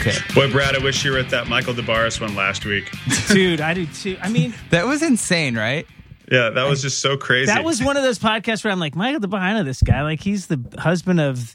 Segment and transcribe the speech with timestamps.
[0.00, 0.16] Okay.
[0.34, 2.90] Boy, Brad, I wish you were at that Michael Des Barres one last week.
[3.28, 4.16] Dude, I do too.
[4.22, 5.86] I mean, That was insane, right?
[6.30, 7.46] Yeah, that was just so crazy.
[7.46, 9.82] that was one of those podcasts where I'm like, Michael Des Barres, I know this
[9.82, 10.02] guy.
[10.02, 11.54] Like, he's the husband of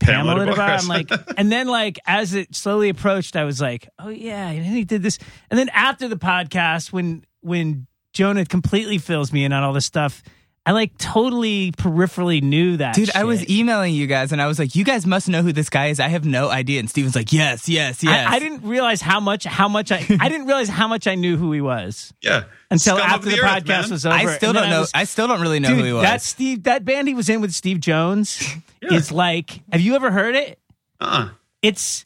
[0.00, 0.80] Pamela Pamela Des Barres.
[0.80, 0.82] DeBarris.
[0.82, 4.64] I'm like, and then like as it slowly approached, I was like, oh yeah, and
[4.64, 5.18] then he did this.
[5.50, 9.86] And then after the podcast, when when Jonah completely fills me in on all this
[9.86, 10.22] stuff,
[10.66, 12.96] I like totally peripherally knew that.
[12.96, 15.52] Dude, I was emailing you guys and I was like, you guys must know who
[15.52, 16.00] this guy is.
[16.00, 16.80] I have no idea.
[16.80, 18.28] And Steven's like, yes, yes, yes.
[18.28, 21.14] I, I didn't realize how much how much I I didn't realize how much I
[21.14, 22.44] knew who he was yeah.
[22.68, 23.90] until Scum after the, earth, podcast man.
[23.90, 24.14] was over.
[24.16, 24.80] I still And don't know.
[24.80, 26.02] was- I still don't really know Dude, who he was.
[26.02, 28.42] that Steve, that band he was in with Steve Jones
[28.82, 29.62] is like.
[29.70, 30.58] Have you ever heard it?
[31.00, 31.28] Uh-uh.
[31.62, 32.04] It's.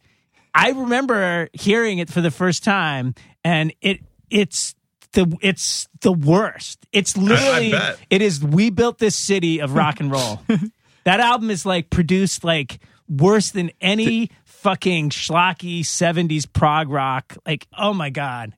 [0.54, 4.74] I remember hearing it for the first time, and it it's
[5.12, 6.86] the it's the worst.
[6.92, 7.98] It's literally bet.
[8.10, 8.42] it is.
[8.44, 10.40] We built this city of rock and roll.
[11.04, 17.36] that album is like produced like worse than any fucking schlocky '70s prog rock.
[17.46, 18.54] Like, oh my god,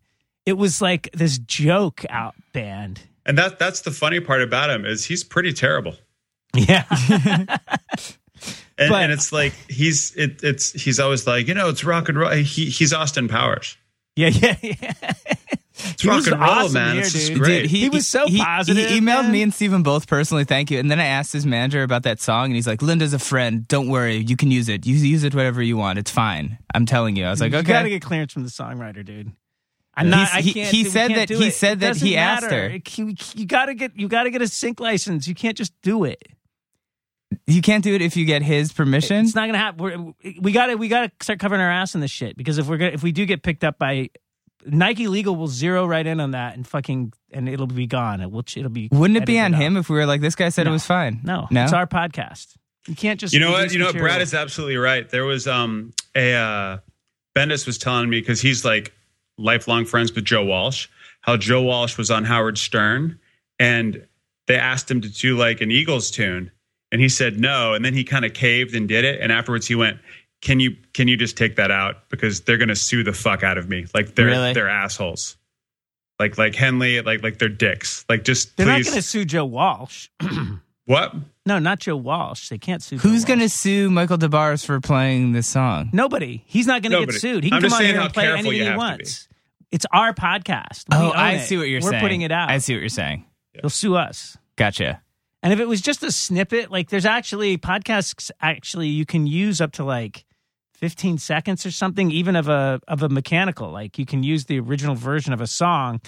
[0.47, 3.01] it was like this joke out band.
[3.25, 5.95] And that that's the funny part about him is he's pretty terrible.
[6.55, 6.85] Yeah.
[8.79, 12.09] And, But- and it's like he's it, it's he's always like you know it's rock
[12.09, 12.31] and roll.
[12.31, 13.77] He he's Austin Powers.
[14.17, 14.93] Yeah, yeah, yeah.
[15.75, 16.95] It's He rock was and roll, awesome man.
[16.95, 17.39] here, it's just dude.
[17.39, 17.67] great.
[17.67, 19.33] He was so positive, He, emailed man.
[19.33, 20.79] me and Steven both personally, thank you.
[20.79, 23.67] And then I asked his manager about that song, and he's like, "Linda's a friend.
[23.67, 24.87] Don't worry, you can use it.
[24.87, 25.99] You use it whatever you want.
[25.99, 26.59] It's fine.
[26.75, 29.05] I'm telling you." I was like, you "Okay." You gotta get clearance from the songwriter,
[29.05, 29.33] dude.
[29.95, 30.29] I'm not.
[30.29, 30.75] He's- I he- can't.
[30.75, 31.55] he we said can't that- he it.
[31.55, 32.57] said It that he doesn't asked matter.
[32.69, 32.75] her.
[32.77, 33.99] It- You, you gotta get.
[33.99, 35.27] You gotta get a sync license.
[35.27, 36.23] You can't just do it.
[37.47, 39.25] You can't do it if you get his permission.
[39.25, 40.15] It's not gonna happen.
[40.23, 40.77] We're, we gotta.
[40.77, 43.13] We gotta start covering our ass in this shit because if we're gonna, if we
[43.13, 44.11] do get picked up by
[44.65, 48.21] Nike Legal, will zero right in on that and fucking and it'll be gone.
[48.21, 48.45] It will.
[48.57, 48.89] It'll be.
[48.93, 49.67] Wouldn't it be on edited out.
[49.67, 50.71] him if we were like, "This guy said No.
[50.71, 51.21] it was fine"?
[51.25, 51.65] No, no.
[51.65, 52.57] it's our podcast.
[52.87, 53.33] You can't just.
[53.33, 53.73] You know what?
[53.73, 53.97] You know what?
[53.97, 55.09] Brad is absolutely right.
[55.09, 56.79] There was um a uh,
[57.35, 58.93] Bendis was telling me because he's like
[59.39, 60.89] lifelong friends with Joe Walsh.
[61.23, 63.19] How Joe Walsh was on Howard Stern,
[63.59, 64.07] and
[64.49, 66.51] they asked him to do like an Eagles tune,
[66.93, 69.67] and he said no, and then he kind of caved and did it, and afterwards
[69.67, 69.99] he went.
[70.43, 73.59] Can you can you just take that out because they're gonna sue the fuck out
[73.59, 74.53] of me like they're Really?
[74.53, 75.37] they're assholes
[76.19, 79.45] like like Henley like like they're dicks like just They're please not gonna sue Joe
[79.45, 80.09] Walsh.
[80.87, 81.15] what
[81.47, 82.49] No, not Joe Walsh.
[82.49, 82.97] They can't sue.
[82.97, 83.25] Joe Who's Walsh.
[83.29, 85.91] going to sue Michael Des Barres for playing this song?
[85.93, 86.43] Nobody.
[86.47, 87.45] He's not going to get sued.
[87.45, 89.29] He can I'm come on here and play anything he wants.
[89.71, 90.85] It's our podcast.
[90.91, 91.47] We Oh, own I it.
[91.47, 91.95] see what you're saying.
[91.95, 92.51] We're putting it out.
[92.51, 93.25] I see what you're saying.
[93.55, 94.37] They'll sue us.
[94.57, 95.03] Gotcha.
[95.43, 99.61] And if it was just a snippet, like there's actually podcasts actually you can use
[99.61, 100.25] up to like
[100.75, 103.71] 15 seconds or something, even of a of a mechanical.
[103.71, 106.01] Like you can use the original version of a song.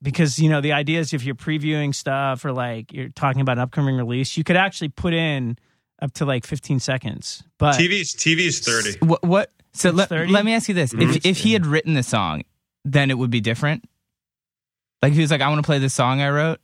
[0.00, 3.58] Because you know the idea is if you're previewing stuff or like you're talking about
[3.58, 5.56] an upcoming release, you could actually put in
[6.00, 7.44] up to like 15 seconds.
[7.58, 9.22] But TV's TV's thirty What?
[9.22, 10.32] what so It's let, 30?
[10.32, 11.18] let me ask you this: if mm-hmm.
[11.24, 12.42] if he had written the song,
[12.84, 13.84] then it would be different.
[15.00, 16.58] Like if he was like, "I want to play this song I wrote."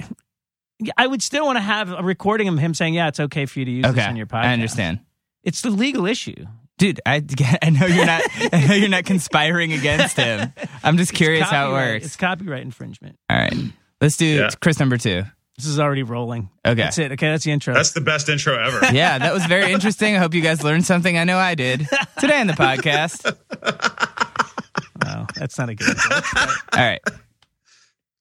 [0.97, 3.59] I would still want to have a recording of him saying, "Yeah, it's okay for
[3.59, 5.01] you to use Okay, this on your podcast." I understand,
[5.43, 6.47] It's the legal issue.
[6.79, 7.01] dude.
[7.05, 7.23] I,
[7.63, 8.23] I know you're not.
[8.53, 10.53] I know you're not conspiring against him.
[10.85, 12.07] I'm just curious how it Copyright- works.
[12.07, 13.17] It's copyright infringement.
[13.29, 13.55] All right,
[14.01, 14.51] let's do Yeah.
[14.61, 15.25] Chris number two.
[15.57, 16.51] This is already rolling.
[16.65, 16.77] Okay.
[16.83, 17.11] That's it.
[17.11, 17.75] Okay, that's the intro.
[17.75, 18.81] That's the best intro ever.
[18.95, 20.15] Yeah, that was very interesting.
[20.15, 21.19] I hope you guys learned something.
[21.19, 21.89] I know I did
[22.21, 23.25] today on the podcast.
[25.05, 26.17] no, that's not a good intro.
[26.17, 27.01] All right.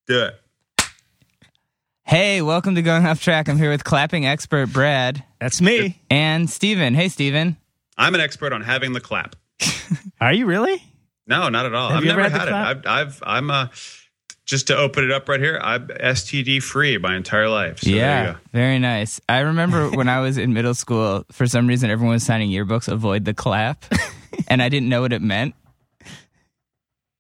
[0.08, 0.42] Do it.
[2.08, 3.50] Hey, welcome to Going Off Track.
[3.50, 6.02] I'm here with clapping expert Brad That's me.
[6.10, 6.94] and Steven.
[6.94, 7.58] Hey, Steven.
[7.98, 9.36] I'm an expert on having the clap.
[10.22, 10.82] Are you really?
[11.28, 11.90] No, not at all.
[11.90, 12.88] Have I've you ever never had the had, it.
[12.88, 13.68] I've, I've, I'm uh,
[14.46, 15.60] just to open it up right here.
[15.62, 17.80] I'm STD free my entire life.
[17.80, 18.40] So there you yeah, go.
[18.54, 19.20] very nice.
[19.28, 22.88] I remember when I was in middle school, for some reason, everyone was signing yearbooks,
[22.88, 23.84] avoid the clap.
[24.48, 25.56] and I didn't know what it meant.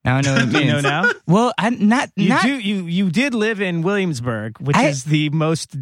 [0.08, 0.60] Now I know what it means.
[0.66, 1.12] you know now?
[1.28, 2.58] Well, I not You not do.
[2.58, 5.76] You you did live in Williamsburg, which I- is the most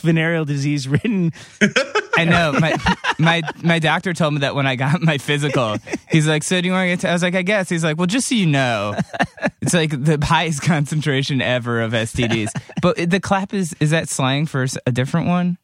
[0.00, 1.32] venereal disease ridden.
[2.16, 2.52] I know.
[2.52, 2.76] My
[3.18, 5.78] my my doctor told me that when I got my physical.
[6.08, 7.08] He's like, "So do you want to get?" T-?
[7.08, 8.94] I was like, "I guess." He's like, "Well, just so you know,
[9.60, 12.50] it's like the highest concentration ever of STDs."
[12.80, 15.58] But the clap is is that slang for a different one?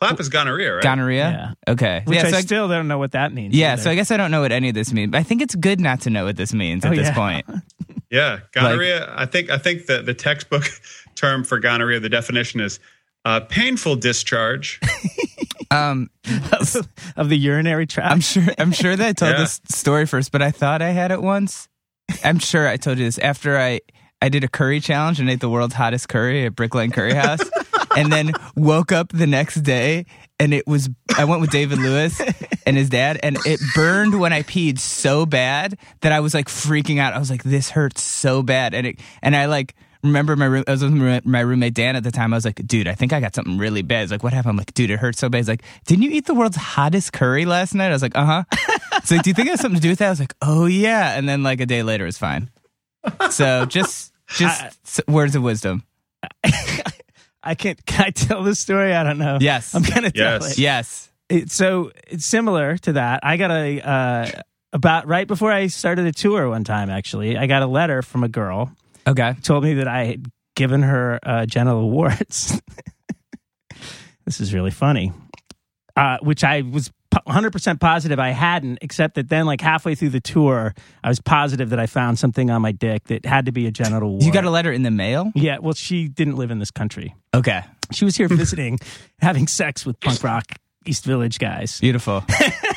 [0.00, 0.82] Clap is gonorrhea, right?
[0.82, 1.56] Gonorrhea.
[1.66, 2.02] Okay.
[2.04, 2.26] Which yeah.
[2.26, 3.54] I So I, still don't know what that means.
[3.54, 3.72] yeah.
[3.74, 3.82] either.
[3.82, 5.10] So I guess I don't know what any of this means.
[5.12, 7.14] But I think it's good not to know what this means at Oh, this yeah.
[7.14, 7.46] point.
[8.10, 9.12] yeah, gonorrhea.
[9.16, 10.64] I think I think the the textbook
[11.14, 12.78] term for gonorrhea, the definition is
[13.24, 14.80] uh, painful discharge.
[15.68, 16.10] Um,
[17.16, 18.12] of the urinary tract.
[18.12, 18.44] I'm sure.
[18.56, 19.38] I'm sure that I told Yeah.
[19.38, 21.68] this story first, but I thought I had it once.
[22.22, 23.80] I'm sure I told you this after I
[24.22, 27.14] I did a curry challenge and ate the world's hottest curry at Brick Lane Curry
[27.14, 27.40] House.
[27.96, 30.06] And then woke up the next day
[30.38, 32.20] and it was I went with David Lewis
[32.66, 36.48] and his dad and it burned when I peed so bad that I was like
[36.48, 37.14] freaking out.
[37.14, 38.74] I was like, this hurts so bad.
[38.74, 42.04] And it and I like remember my room, I was with my roommate Dan at
[42.04, 42.32] the time.
[42.32, 44.02] I was like, dude, I think I got something really bad.
[44.02, 44.50] He's like, what happened?
[44.50, 45.38] I'm like, dude, it hurts so bad.
[45.38, 47.88] He's like, didn't you eat the world's hottest curry last night?
[47.88, 48.44] I was like, uh huh.
[49.00, 50.06] He's like, do you think it has something to do with that?
[50.06, 51.16] I was like, oh yeah.
[51.16, 52.50] And then like a day later, it was fine.
[53.30, 55.84] So just just s- words of wisdom.
[57.46, 57.84] I can't.
[57.86, 58.92] Can I tell this story?
[58.94, 59.38] I don't know.
[59.40, 59.74] Yes.
[59.74, 60.52] I'm gonna tell Yes.
[60.52, 60.58] it.
[60.58, 61.10] Yes.
[61.28, 63.20] It- so it's similar to that.
[63.22, 64.30] I got a uh,
[64.72, 66.90] about right before I started a tour one time.
[66.90, 68.70] Actually, I got a letter from a girl
[69.06, 69.34] Okay.
[69.42, 72.60] told me that I had given her uh, genital warts.
[74.24, 75.12] this is really funny.
[75.96, 76.94] Uh, which I was po-
[77.26, 81.70] 100% positive I hadn't, except that then, like halfway through the tour, I was positive
[81.70, 84.24] that I found something on my dick that had to be a genital wart.
[84.24, 85.32] You got a letter in the mail?
[85.34, 87.14] Yeah, well, she didn't live in this country.
[87.34, 87.62] Okay.
[87.92, 88.78] She was here visiting,
[89.20, 90.44] having sex with punk rock
[90.84, 91.80] East Village guys.
[91.80, 92.24] Beautiful.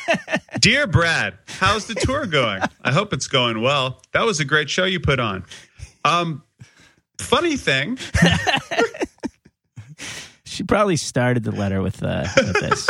[0.59, 2.61] Dear Brad, how's the tour going?
[2.81, 4.01] I hope it's going well.
[4.13, 5.45] That was a great show you put on.
[6.03, 6.43] Um,
[7.17, 7.97] funny thing,
[10.59, 12.89] She probably started the letter with, uh, with this.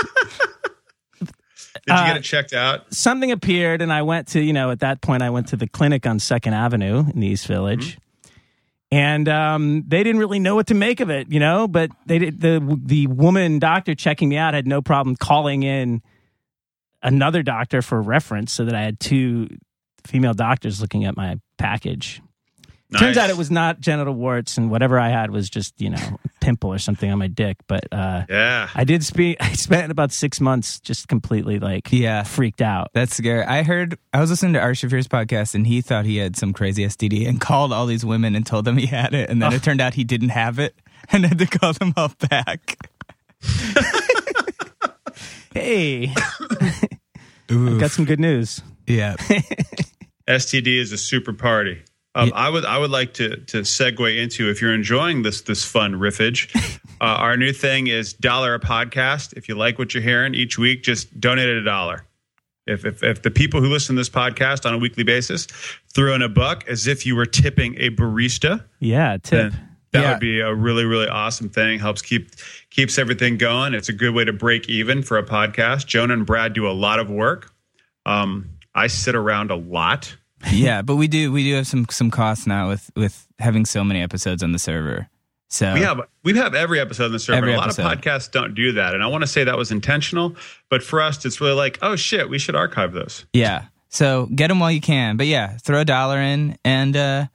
[1.89, 2.94] Did you Uh, get it checked out?
[2.94, 5.68] something appeared and I went to, you know, at that point I went to the
[5.68, 7.97] clinic on Second Avenue in the East Village.
[8.91, 11.68] And um, they didn't really know what to make of it, you know.
[11.68, 16.01] But they did the the woman doctor checking me out had no problem calling in
[17.03, 19.47] another doctor for reference, so that I had two
[20.07, 22.19] female doctors looking at my package.
[22.97, 26.19] Turns out it was not genital warts, and whatever I had was just you know
[26.41, 27.57] pimple or something on my dick.
[27.68, 28.68] But uh, Yeah.
[28.74, 29.38] I did speak.
[29.41, 32.24] I spent about six months just completely like Yeah.
[32.24, 32.89] freaked out.
[32.94, 33.44] That's scary.
[33.44, 36.51] I heard I was listening to Ari Shaffir's podcast and he thought he had some
[36.51, 39.53] crazy STD and called all these women and told them he had it and then
[39.53, 40.74] it turned out he didn't have it
[41.12, 42.77] and had to call them all back.
[45.53, 46.13] Hey,
[47.50, 48.62] I got some good news.
[48.88, 49.15] Yeah.
[50.27, 51.81] STD is a super party.
[52.15, 55.63] Um, I would I would like to to segue into if you're enjoying this this
[55.65, 56.50] fun riffage.
[57.01, 59.31] Uh, our new thing is dollar a podcast.
[59.38, 62.06] If you like what you're hearing each week, just donate a dollar.
[62.67, 65.45] If, if if the people who listen to this podcast on a weekly basis
[65.95, 69.53] threw in a buck as if you were tipping a barista, Yeah, tip.
[69.94, 70.11] that Yeah.
[70.11, 71.79] would be a really really awesome thing.
[71.79, 72.31] Helps keep
[72.69, 73.73] keeps everything going.
[73.73, 75.85] It's a good way to break even for a podcast.
[75.88, 77.53] Jonah and Brad do a lot of work.
[78.06, 80.17] Um, I sit around a lot.
[80.51, 83.83] yeah, but we do we do have some some costs now with with having so
[83.83, 85.09] many episodes on the server.
[85.51, 87.38] So We have we have every episode on the server.
[87.38, 87.86] Every a lot episode.
[87.86, 90.36] of podcasts don't do that, and I want to say that was intentional.
[90.69, 93.25] But for us, it's really like, oh shit, we should archive those.
[93.33, 93.65] Yeah.
[93.89, 95.18] So get them while you can.
[95.18, 96.57] But yeah, throw a dollar in.
[96.63, 97.25] And uh,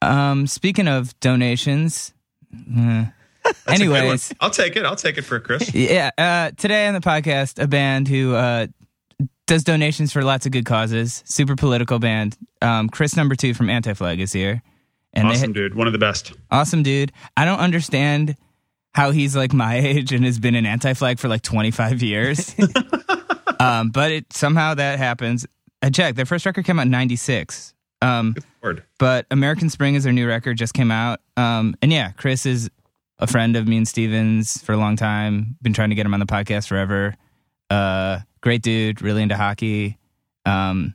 [0.00, 2.14] um, speaking of donations,
[2.54, 3.06] uh,
[3.44, 4.00] That's a good one.
[4.00, 4.84] anyways, I'll take it.
[4.86, 5.74] I'll take it for Chris.
[5.74, 6.10] yeah.
[6.16, 8.68] Uh, today on the podcast, a band who uh,
[9.46, 12.36] does donations for lots of good causes, super political band.
[12.62, 14.62] Um, Chris number two from Anti Flag is here,
[15.12, 15.74] and awesome, dude.
[15.74, 16.32] One of the best.
[16.50, 17.12] awesome dude.
[17.36, 18.36] I don't understand
[18.94, 22.02] how he's like my age and has been an Anti Flag for like twenty five
[22.02, 22.54] years.
[23.60, 25.46] um, but it somehow that happens.
[25.82, 26.16] I checked.
[26.16, 27.74] Their first record came out in '96.
[28.02, 28.34] Um,
[28.98, 31.20] but American Spring is their new record, just came out.
[31.38, 32.70] Um, and yeah, Chris is
[33.18, 35.56] a friend of me and Stevens for a long time.
[35.62, 37.14] Been trying to get him on the podcast forever.
[37.70, 39.98] Uh, great dude, really into hockey.
[40.44, 40.94] Um,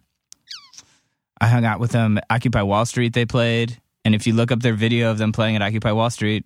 [1.42, 3.14] I hung out with them Occupy Wall Street.
[3.14, 6.12] They played, and if you look up their video of them playing at Occupy Wall
[6.12, 6.46] Street,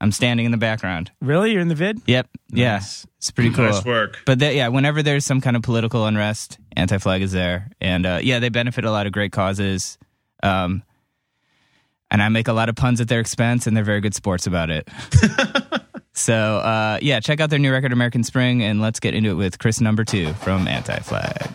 [0.00, 1.10] I'm standing in the background.
[1.20, 2.00] Really, you're in the vid?
[2.06, 3.64] Yep, yeah, it's pretty cool.
[3.64, 4.20] Nice work.
[4.24, 8.06] But they, yeah, whenever there's some kind of political unrest, Anti Flag is there, and
[8.06, 9.98] uh, yeah, they benefit a lot of great causes.
[10.44, 10.84] Um,
[12.08, 14.46] and I make a lot of puns at their expense, and they're very good sports
[14.46, 14.88] about it.
[16.16, 19.34] so uh, yeah, check out their new record, American Spring, and let's get into it
[19.34, 21.52] with Chris Number Two from Anti Flag.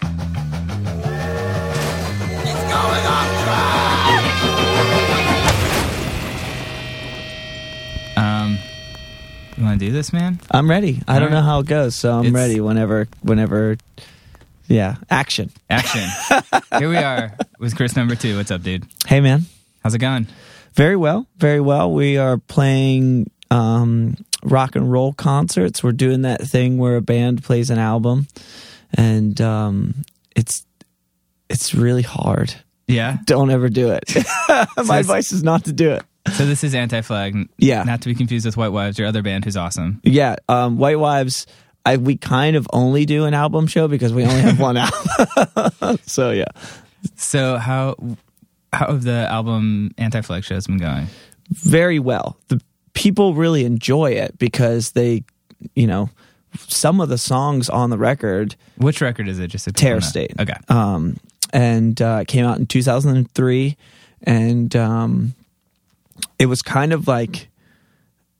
[8.17, 8.57] Um,
[9.57, 10.39] you want to do this, man?
[10.51, 11.01] I'm ready.
[11.07, 11.35] I All don't right.
[11.37, 13.77] know how it goes, so I'm It's- ready whenever, whenever.
[14.67, 15.51] Yeah, action.
[15.69, 16.07] Action.
[16.77, 18.37] Here we are with Chris Number Two.
[18.37, 18.85] What's up, dude?
[19.05, 19.45] Hey, man.
[19.83, 20.27] How's it going?
[20.75, 21.91] Very well, very well.
[21.91, 25.83] We are playing um, rock and roll concerts.
[25.83, 28.27] We're doing that thing where a band plays an album,
[28.93, 30.03] and um,
[30.35, 30.65] it's
[31.49, 32.53] it's really hard.
[32.87, 33.17] Yeah.
[33.25, 34.03] Don't ever do it.
[34.85, 36.03] My advice is not to do it.
[36.33, 37.49] So this is Anti Flag.
[37.57, 37.83] Yeah.
[37.83, 40.01] Not to be confused with White Wives, your other band who's awesome.
[40.03, 41.47] Yeah, um, White Wives.
[41.85, 45.97] I we kind of only do an album show because we only have one album.
[46.05, 46.45] so yeah,
[47.15, 47.95] So how
[48.73, 51.07] how have the album Anti Flag shows been going?
[51.49, 52.37] very well.
[52.47, 52.61] The
[52.93, 55.23] people really enjoy it because they,
[55.75, 56.09] you know,
[56.57, 59.47] some of the songs on the record Which record is it?
[59.47, 60.33] Just a Terror State.
[60.39, 60.53] Okay.
[60.67, 61.17] um,
[61.53, 63.75] and uh, it came out in 2003,
[64.23, 65.33] and um,
[66.39, 67.49] it was kind of like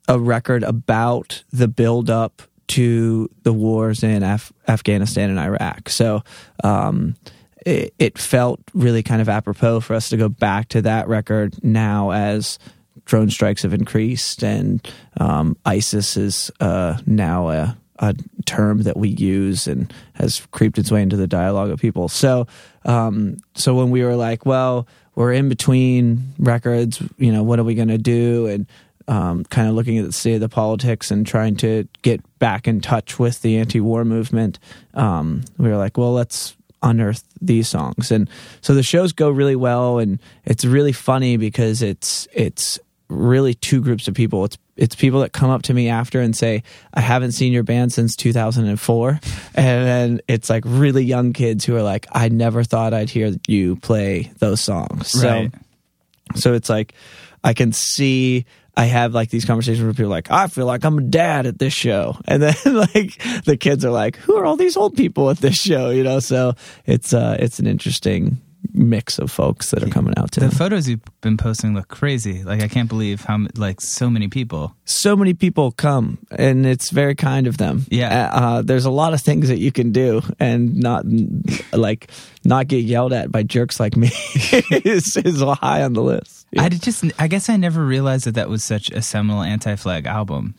[0.08, 5.88] a record about the build up to the wars in Af- Afghanistan and Iraq.
[5.90, 6.22] So
[6.64, 7.16] um,
[7.66, 11.62] it, it felt really kind of apropos for us to go back to that record
[11.62, 12.58] now as
[13.04, 14.86] drone strikes have increased and
[15.18, 18.14] um, ISIS is uh, now a, a
[18.46, 22.08] term that we use and has creeped its way into the dialogue of people.
[22.08, 22.46] So,
[22.84, 27.64] um, so when we were like, well, we're in between records, you know, what are
[27.64, 28.46] we going to do?
[28.46, 28.66] And
[29.08, 32.66] um, kind of looking at the state of the politics and trying to get back
[32.66, 34.58] in touch with the anti-war movement,
[34.94, 38.28] um, we were like, well, let's unearth these songs and
[38.60, 42.80] so the shows go really well and it's really funny because it's it's
[43.12, 46.34] really two groups of people it's it's people that come up to me after and
[46.36, 46.62] say
[46.94, 49.20] i haven't seen your band since 2004
[49.54, 53.34] and then it's like really young kids who are like i never thought i'd hear
[53.46, 55.52] you play those songs Right.
[55.52, 55.58] so
[56.34, 56.94] so it's like
[57.44, 60.84] I can see I have like these conversations where people are like, I feel like
[60.84, 62.16] I'm a dad at this show.
[62.26, 65.56] And then like the kids are like, Who are all these old people at this
[65.56, 65.90] show?
[65.90, 66.54] You know, so
[66.86, 68.40] it's uh it's an interesting
[68.72, 72.42] mix of folks that are coming out to The photos you've been posting look crazy.
[72.44, 74.74] Like I can't believe how like so many people.
[74.84, 78.30] so many people come and it's very kind of them Yeah.
[78.32, 81.04] uh, uh, there's a lot of things that you can do and not
[81.72, 82.10] like
[82.44, 84.08] not get yelled at by jerks like me
[84.70, 88.34] is, is high on the list I did just I guess I never realized that
[88.34, 90.54] that was such a seminal anti-flag album.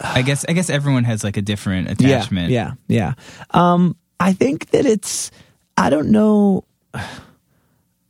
[0.00, 2.50] I guess I guess everyone has like a different attachment.
[2.50, 3.14] Yeah, yeah,
[3.52, 3.72] yeah.
[3.72, 5.30] Um, I think that it's.
[5.76, 6.64] I don't know.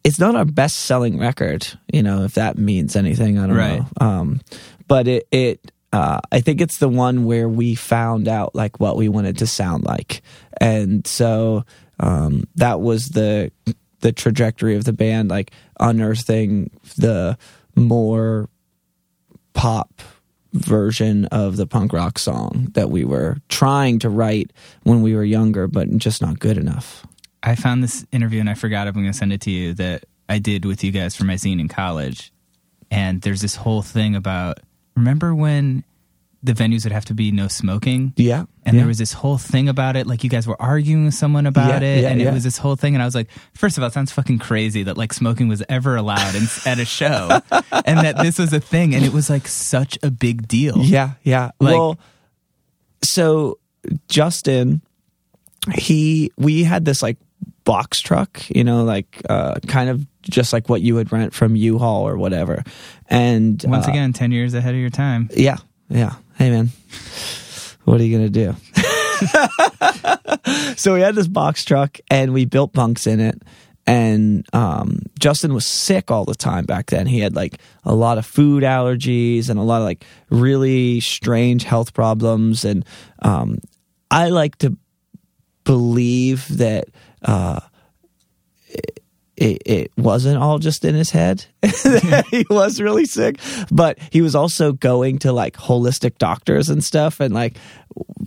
[0.04, 3.36] It's not our best selling record, you know, if that means anything.
[3.36, 3.80] I don't Right.
[3.80, 3.86] know.
[4.06, 4.40] Um,
[4.86, 8.96] but it, it, uh, I think it's the one where we found out like what
[8.96, 10.22] we wanted to sound like,
[10.60, 11.64] and so
[12.00, 13.50] um, that was the
[14.00, 17.36] the trajectory of the band, like unearthing the
[17.74, 18.48] more
[19.52, 20.00] pop
[20.54, 24.52] version of the punk rock song that we were trying to write
[24.84, 27.04] when we were younger, but just not good enough.
[27.42, 29.74] I found this interview and I forgot if I'm going to send it to you
[29.74, 32.32] that I did with you guys for my zine in college.
[32.90, 34.60] And there's this whole thing about
[34.96, 35.84] remember when
[36.42, 38.12] the venues would have to be no smoking?
[38.16, 38.44] Yeah.
[38.64, 38.82] And yeah.
[38.82, 41.82] there was this whole thing about it, like you guys were arguing with someone about
[41.82, 42.94] Yeah, it, yeah, and it was this whole thing.
[42.94, 45.62] And I was like, first of all, it sounds fucking crazy that like smoking was
[45.68, 49.28] ever allowed in, at a show, and that this was a thing, and it was
[49.28, 50.78] like such a big deal.
[50.78, 51.50] Yeah, yeah.
[51.60, 51.98] Like- well,
[53.02, 53.58] so
[54.08, 54.82] Justin,
[55.74, 57.18] he we had this like
[57.64, 61.56] box truck, you know, like uh, kind of just like what you would rent from
[61.56, 62.62] U-Haul or whatever.
[63.08, 65.28] And Once uh, again, ten years ahead of your time.
[65.34, 65.58] yeah,
[65.88, 66.14] yeah.
[66.36, 66.68] Hey, man,
[67.84, 68.54] what are you gonna do?
[70.76, 73.42] so we had this box truck and we built bunks in it.
[73.86, 77.06] And um, Justin was sick all the time back then.
[77.06, 81.64] He had like a lot of food allergies and a lot of like really strange
[81.64, 82.66] health problems.
[82.66, 82.84] And
[83.20, 83.58] um,
[84.10, 84.76] I like to
[85.68, 86.86] believe that
[87.20, 87.60] uh,
[89.36, 91.44] it, it wasn't all just in his head.
[91.60, 93.38] that he was really sick,
[93.70, 97.20] but he was also going to like holistic doctors and stuff.
[97.20, 97.58] And like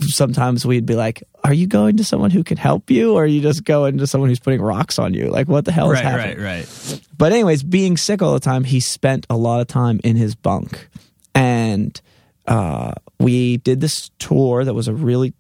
[0.01, 3.27] sometimes we'd be like, "Are you going to someone who can help you, or are
[3.27, 5.29] you just going to someone who's putting rocks on you?
[5.31, 7.01] Like, what the hell is Right, happening?" right, right.
[7.17, 10.35] But anyways, being sick all the time, he spent a lot of time in his
[10.35, 10.87] bunk,
[11.33, 11.99] and
[12.45, 15.33] uh, we did this tour that was a really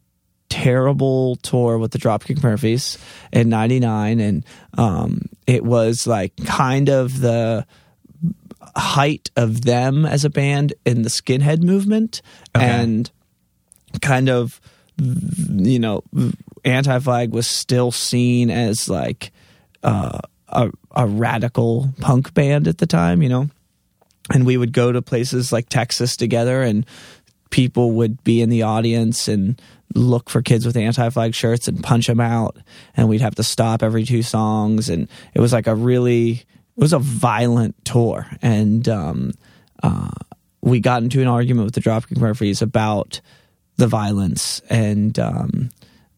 [0.51, 2.97] terrible tour with the Dropkick Murphys
[3.31, 4.45] in '99, and
[4.77, 7.65] um, it was like kind of the
[8.75, 12.21] height of them as a band in the skinhead movement,
[12.55, 12.65] Okay.
[12.65, 13.09] and
[14.01, 14.61] kind of
[14.99, 16.03] you know
[16.63, 19.31] anti-flag was still seen as like
[19.83, 23.49] uh, a, a radical punk band at the time you know
[24.31, 26.85] and we would go to places like texas together and
[27.49, 29.59] people would be in the audience and
[29.95, 32.57] look for kids with anti-flag shirts and punch them out
[32.95, 36.43] and we'd have to stop every two songs and it was like a really
[36.77, 38.27] it was a violent tour.
[38.41, 39.33] And um,
[39.83, 40.11] uh,
[40.61, 43.21] we got into an argument with the Dropkick Murphys about
[43.77, 45.69] the violence and um,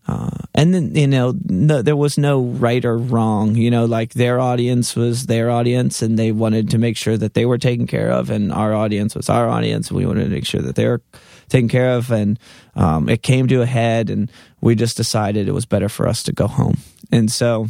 [0.05, 4.13] uh, and then you know no, there was no right or wrong you know like
[4.13, 7.87] their audience was their audience and they wanted to make sure that they were taken
[7.87, 10.75] care of and our audience was our audience and we wanted to make sure that
[10.75, 11.01] they were
[11.53, 12.37] taken care of and
[12.75, 16.23] um, it came to a head and we just decided it was better for us
[16.23, 16.77] to go home
[17.11, 17.69] and so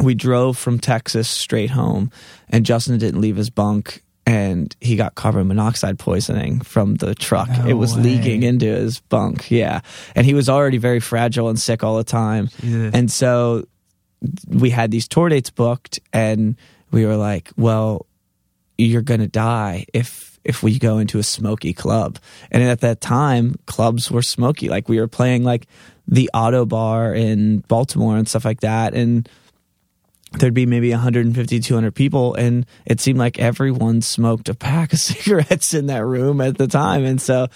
[0.00, 2.12] we drove from Texas straight home,
[2.50, 4.02] and Justin didn't leave his bunk.
[4.26, 7.48] and he got carbon monoxide poisoning from the truck.
[7.48, 8.02] No it was way.
[8.02, 9.50] leaking into his bunk.
[9.50, 9.80] Yeah.
[10.14, 12.48] And he was already very fragile and sick all the time.
[12.60, 12.94] Jesus.
[12.94, 13.64] And so
[14.46, 16.56] we had these tour dates booked and
[16.90, 18.04] we were like, well,
[18.76, 22.18] you're going to die if if we go into a smoky club.
[22.50, 24.70] And at that time, clubs were smoky.
[24.70, 25.66] Like we were playing like
[26.08, 28.94] the Ottobar in Baltimore and stuff like that.
[28.94, 29.28] And
[30.32, 32.34] there'd be maybe 150 200 people.
[32.34, 36.66] And it seemed like everyone smoked a pack of cigarettes in that room at the
[36.66, 37.04] time.
[37.04, 37.48] And so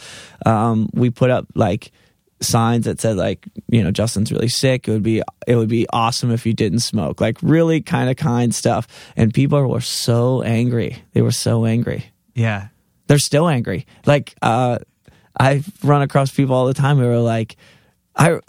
[0.45, 1.93] um, we put up like
[2.41, 4.87] signs that said like you know justin's really sick.
[4.87, 7.23] It would be it would be awesome if you didn't smoke.
[7.23, 8.87] Like really kind of kind stuff.
[9.17, 11.03] And people were so angry.
[11.15, 12.13] They were so angry.
[12.35, 12.69] Yeah.
[13.07, 13.87] They're still angry.
[14.07, 14.79] Like uh,
[15.39, 17.57] I run across people all the time who are like,
[18.17, 18.41] I.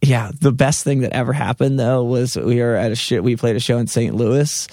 [0.00, 3.24] Yeah, the best thing that ever happened though was we were at a shit.
[3.24, 4.14] We played a show in St.
[4.14, 4.68] Louis,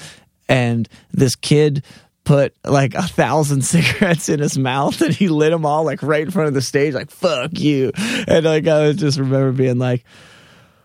[0.48, 1.83] and this kid
[2.25, 6.21] put like a thousand cigarettes in his mouth, and he lit them all like right
[6.21, 7.91] in front of the stage, like "fuck you."
[8.27, 10.03] And like I just remember being like,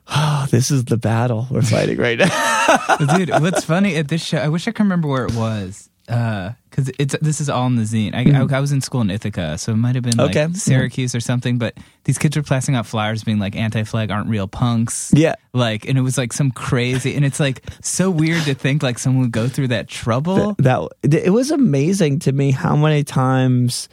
[0.08, 4.38] "Oh, this is the battle we're fighting right now." Dude, what's funny at this show?
[4.38, 5.90] I wish I could remember where it was.
[6.08, 8.14] Uh, because it's this is all in the zine.
[8.14, 8.52] I, I, hmm.
[8.54, 10.52] I was in school in Ithaca, so it might have been like Okay.
[10.54, 11.56] Syracuse or something.
[11.56, 15.88] But these kids were passing out flyers, being like "anti-flag aren't real punks." yeah, like,
[15.88, 19.23] and it was like some crazy, and it's like so weird to think like someone
[19.23, 20.56] would go through that trouble.
[20.58, 23.88] that it was amazing to me how many times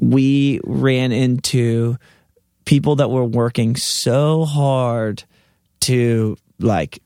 [0.00, 1.96] we ran into
[2.64, 5.22] people that were working so hard
[5.80, 7.00] to like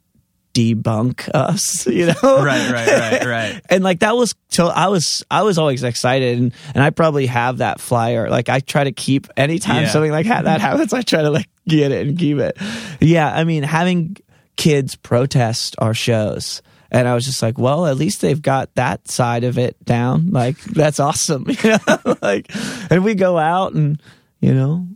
[0.59, 2.15] debunk us you know?
[2.23, 3.61] Right, right, right, right.
[3.71, 7.27] and like that was so i was i was always excited and, and i probably
[7.27, 8.29] have that flyer.
[8.29, 9.88] Like i try to keep anytime Yeah.
[9.91, 12.57] something like that, that happens i try to like get it and keep it.
[13.00, 14.17] Yeah i mean having
[14.57, 19.07] kids protest our shows and i was just like well at least they've got that
[19.09, 20.31] side of it down.
[20.33, 22.17] Like that's awesome you know?
[22.21, 22.50] Like
[22.91, 24.02] and we go out and
[24.41, 24.89] you know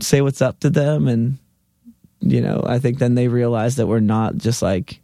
[0.00, 1.38] say what's up to them and
[2.20, 5.00] you know i think then they realize that we're not just like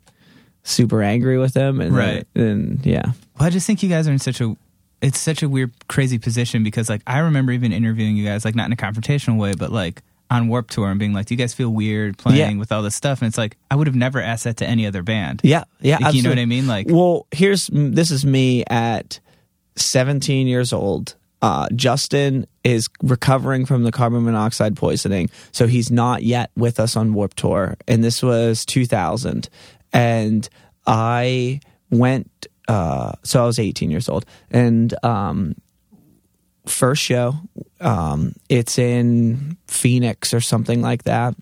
[0.63, 2.27] super angry with them and Right.
[2.35, 4.57] and yeah Well, I just think you guys are in such a
[5.03, 8.55] it's such a weird, crazy position because like I remember even interviewing you guys like
[8.55, 11.39] not in a confrontational way, but like on Warp Tour and being like, "Do you
[11.39, 12.59] guys feel weird playing Yeah.
[12.59, 14.87] with all this stuff?" And it's like I would have never asked that to any
[14.87, 15.41] other band.
[15.45, 16.39] yeah yeah Like, you know what.
[16.39, 16.67] I mean?
[16.67, 19.21] Like, well here's this is me at
[19.77, 26.22] 17 years old uh, justin is recovering from the carbon monoxide poisoning so he's not
[26.22, 29.49] yet with us on warp tour and this was 2000
[29.92, 30.49] and
[30.87, 35.55] i went uh, so i was 18 years old and um,
[36.66, 37.35] first show
[37.81, 41.35] um, it's in phoenix or something like that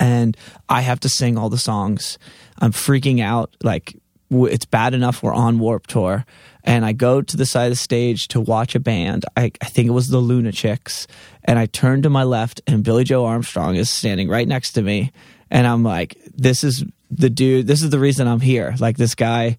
[0.00, 0.36] and
[0.68, 2.18] I have to sing all the songs.
[2.58, 3.54] I'm freaking out.
[3.62, 3.96] Like
[4.30, 6.26] it's bad enough we're on Warp Tour,
[6.68, 9.24] and I go to the side of the stage to watch a band.
[9.36, 11.06] I, I think it was the Lunachicks,
[11.44, 14.82] and I turn to my left, and Billie Joe Armstrong is standing right next to
[14.82, 15.10] me,
[15.50, 17.66] and I'm like, "This is the dude.
[17.66, 19.56] This is the reason I'm here." Like this guy,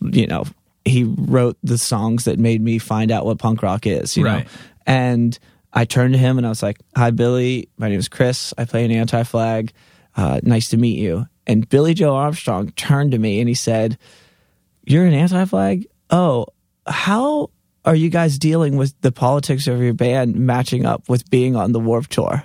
[0.00, 0.44] you know,
[0.84, 4.16] he wrote the songs that made me find out what punk rock is.
[4.16, 4.44] You Right.
[4.44, 4.50] know,
[4.86, 5.38] and
[5.72, 7.68] I turned to him and I was like, "Hi, Billy.
[7.76, 8.54] My name is Chris.
[8.56, 9.72] I play an anti-flag.
[10.16, 13.98] Uh, nice to meet you." And Billie Joe Armstrong turned to me and he said,
[14.84, 15.86] "You're an anti-flag?
[16.10, 16.46] Oh,
[16.86, 17.50] how
[17.84, 21.72] are you guys dealing with the politics of your band matching up with being on
[21.72, 22.44] the Warp Tour?"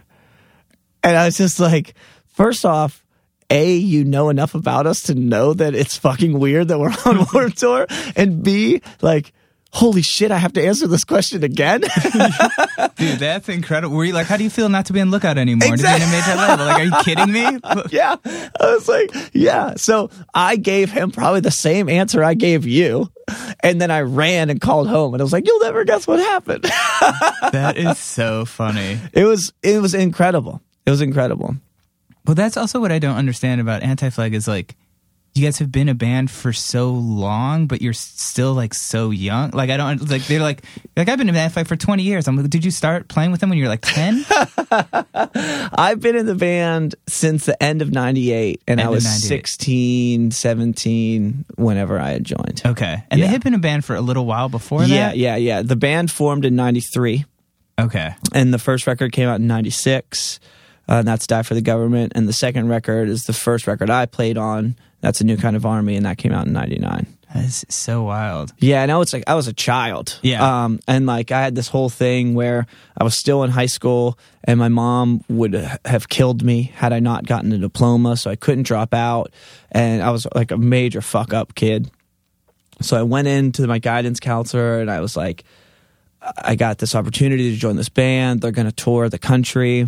[1.04, 1.94] And I was just like,
[2.26, 3.06] first off,
[3.50, 7.28] A, you know enough about us to know that it's fucking weird that we're on
[7.34, 7.86] Warp Tour.
[8.16, 9.32] And B, like,
[9.76, 11.82] holy shit, I have to answer this question again.
[12.96, 13.96] dude, that's incredible.
[13.96, 15.74] Were you like, how do you feel not to be on Lookout anymore?
[15.74, 16.06] Exactly.
[16.06, 16.66] To be in a major label?
[16.66, 17.60] Like, are you kidding me?
[17.96, 18.16] yeah.
[18.26, 19.74] I was like, yeah.
[19.76, 23.12] So I gave him probably the same answer I gave you.
[23.60, 26.20] And then I ran and called home and I was like, you'll never guess what
[26.20, 26.64] happened.
[27.52, 28.98] that is so funny.
[29.12, 30.62] it was, it was incredible.
[30.86, 31.54] It was incredible.
[32.26, 34.76] Well, that's also what I don't understand about Anti Flag is like,
[35.36, 39.52] you guys have been a band for so long, but you're still like so young.
[39.52, 40.64] Like I don't like they're like
[40.96, 42.28] like I've been in Anti Flag for twenty years.
[42.28, 44.24] I'm like, did you start playing with them when you were like ten?
[45.14, 49.28] I've been in the band since the end of 98 and End I was 98.
[49.28, 52.62] 16, 17 whenever I had joined.
[52.66, 53.26] okay, and Yeah.
[53.28, 55.18] they had been a band for a little while before Yeah, that.
[55.18, 55.62] yeah, yeah.
[55.62, 57.26] The band formed in 93
[57.78, 60.40] Okay, and the first record came out in 96.
[60.88, 62.14] Uh, and that's Die for the Government.
[62.16, 64.76] And the second record is the first record I played on.
[65.02, 67.06] That's a new kind of army, and that came out in 99.
[67.34, 68.54] that's so wild.
[68.60, 70.18] Yeah, I know it's like I was a child.
[70.24, 70.64] Yeah.
[70.64, 72.66] Um, and like I had this whole thing where
[72.98, 75.54] I was still in high school and my mom would
[75.86, 79.32] have killed me had I not gotten a diploma, so I couldn't drop out.
[79.72, 81.92] And I was like a major fuck up kid.
[82.82, 85.44] so I went into my guidance counselor and I was like,
[86.38, 88.42] I got this opportunity to join this band.
[88.42, 89.88] They're going to tour the country.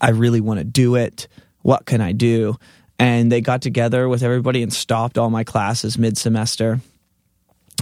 [0.00, 1.28] I really want to do it.
[1.62, 2.58] What can I do?
[2.98, 6.80] And they got together with everybody and stopped all my classes mid semester.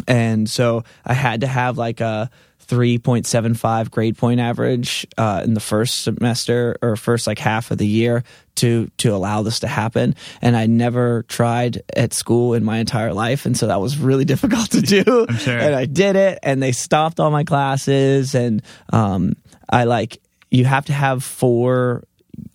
[0.08, 2.30] And so I had to have like a
[2.70, 7.86] 3.75 grade point average uh, in the first semester or first like half of the
[7.86, 8.22] year
[8.54, 13.12] to to allow this to happen and i never tried at school in my entire
[13.12, 15.02] life and so that was really difficult to do
[15.38, 15.58] sure.
[15.58, 19.32] and i did it and they stopped all my classes and um,
[19.68, 20.20] i like
[20.50, 22.04] you have to have four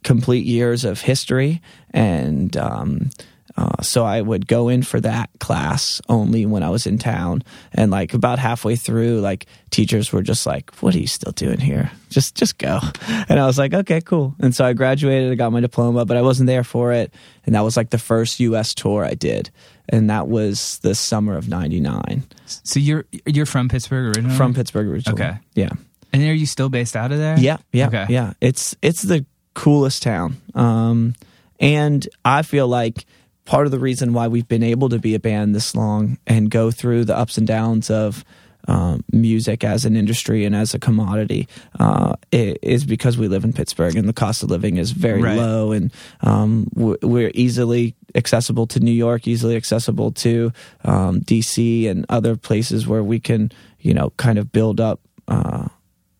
[0.04, 3.10] complete years of history and um,
[3.58, 7.42] uh, so I would go in for that class only when I was in town,
[7.74, 11.60] and like about halfway through, like teachers were just like, "What are you still doing
[11.60, 11.90] here?
[12.10, 12.80] Just, just go."
[13.30, 16.18] And I was like, "Okay, cool." And so I graduated, I got my diploma, but
[16.18, 17.14] I wasn't there for it,
[17.46, 18.74] and that was like the first U.S.
[18.74, 19.52] tour I did,
[19.88, 24.36] and that was the summer of '99 So you're you're from Pittsburgh originally?
[24.36, 25.24] from Pittsburgh originally.
[25.24, 25.38] Okay.
[25.54, 25.70] yeah,
[26.14, 27.38] And are you still based out of there?
[27.40, 28.06] yeah, yeah, Okay.
[28.10, 28.34] yeah.
[28.42, 31.14] It's it's the coolest town, um,
[31.60, 33.06] and I feel like
[33.46, 36.50] part of the reason why we've been able to be a band this long and
[36.50, 38.26] go through the ups and downs of
[38.68, 41.48] um, music as an industry and as a commodity
[41.80, 45.38] uh, is because we live in Pittsburgh and the cost of living is very Right.
[45.38, 50.52] low and um, we're, we're easily accessible to New York, easily accessible to
[50.84, 55.68] um, DC and other places where we can, you know, kind of build up uh,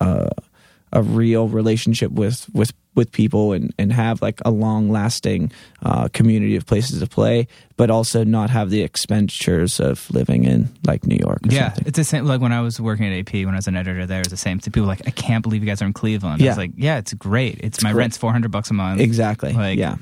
[0.02, 0.30] uh,
[0.94, 5.52] a real relationship with with with people and and have like a long lasting
[5.84, 10.70] uh, community of places to play, but also not have the expenditures of living in
[10.88, 11.40] like New York.
[11.48, 11.88] Or Yeah, something.
[11.88, 12.26] it's the same.
[12.26, 14.32] Like when I was working at AP, when I was an editor there, it was
[14.32, 14.60] the same.
[14.60, 16.42] People were like, I can't believe you guys are in Cleveland.
[16.42, 16.52] I Yeah.
[16.52, 17.60] was like, yeah, it's great.
[17.62, 18.00] It's, my great.
[18.04, 19.02] rent's four hundred bucks a month.
[19.02, 19.52] exactly.
[19.52, 19.96] Like, yeah,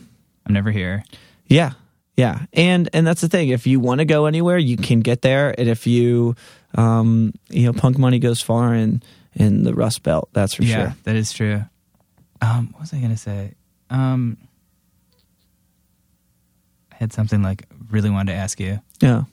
[0.46, 1.04] I'm never here.
[1.48, 1.72] yeah,
[2.18, 2.46] yeah.
[2.54, 3.50] And and that's the thing.
[3.50, 5.56] If you want to go anywhere, you can get there.
[5.58, 6.36] And if you,
[6.76, 9.02] um, you know, punk money goes far in
[9.36, 10.30] in the Rust Belt.
[10.34, 10.96] That's for yeah, sure.
[11.04, 11.64] that is true.
[12.42, 13.54] Um, what was I gonna say?
[13.90, 14.38] Um,
[16.92, 18.80] I had something like really wanted to ask you.
[19.02, 19.24] Yeah.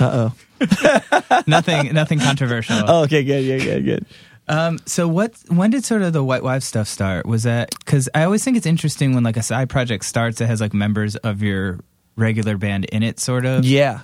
[0.00, 0.30] Uh
[0.60, 1.42] oh.
[1.46, 2.78] nothing, nothing controversial.
[2.86, 3.22] Oh, okay.
[3.22, 3.44] Good.
[3.44, 3.62] Good.
[3.62, 3.84] Good.
[3.84, 4.06] Good.
[4.48, 5.34] Um, so what?
[5.48, 7.26] When did sort of the White Wife stuff start?
[7.26, 10.46] Was that because I always think it's interesting when like a side project starts that
[10.46, 11.80] has like members of your
[12.16, 13.64] regular band in it, sort of.
[13.64, 14.00] Yeah.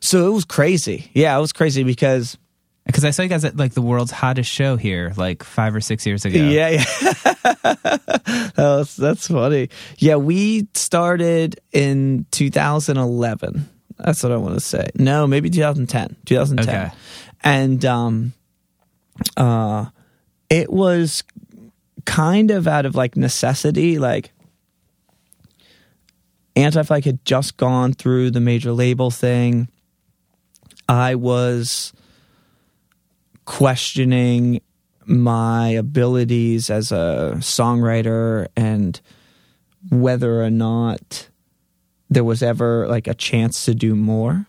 [0.00, 1.10] So it was crazy.
[1.14, 2.38] Yeah, it was crazy because
[2.86, 5.80] Because I saw you guys at like the world's hottest show here, like five or
[5.80, 6.38] six years ago.
[6.38, 8.46] Yeah, yeah.
[8.56, 9.68] that's, that's funny.
[9.98, 13.68] Yeah, we started in 2011.
[13.98, 14.88] That's what I want to say.
[14.96, 16.16] No, maybe 2010.
[16.24, 16.74] 2010.
[16.74, 16.94] Okay.
[17.42, 18.32] And um
[19.36, 19.86] uh
[20.48, 21.22] it was
[22.06, 24.32] kind of out of like necessity like
[26.56, 29.68] Anti-Flag had just gone through the major label thing.
[30.88, 31.92] I was
[33.50, 34.60] questioning
[35.06, 39.00] my abilities as a songwriter and
[39.90, 41.28] whether or not
[42.08, 44.46] there was ever like a chance to do more.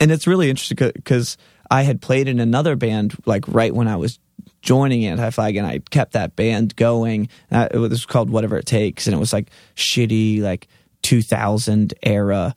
[0.00, 1.36] And it's really interesting because
[1.70, 4.18] I had played in another band like right when I was
[4.60, 7.28] joining Anti Flag, and I kept that band going.
[7.48, 10.66] Uh, it was called Whatever It Takes, and it was like shitty like
[11.02, 12.56] 2000 era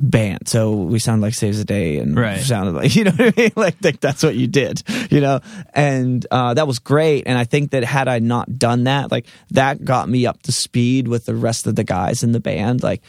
[0.00, 0.48] band.
[0.48, 2.40] So we sound like Saves the Day and Right.
[2.40, 3.50] sounded like, you know what I mean?
[3.56, 5.40] Like, like that's what you did, you know?
[5.74, 7.24] And uh, that was great.
[7.26, 10.52] And I think that had I not done that, like that got me up to
[10.52, 12.82] speed with the rest of the guys in the band.
[12.82, 13.02] Like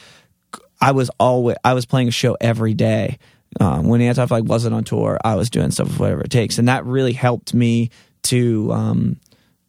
[0.82, 3.19] I was always, I was playing a show every day.
[3.60, 6.58] Um, when Anti Flag wasn't on tour, I was doing stuff with whatever it takes.
[6.60, 7.89] And that really helped me
[8.23, 9.19] to, um,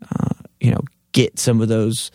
[0.03, 0.81] uh, you know,
[1.13, 2.11] get some of those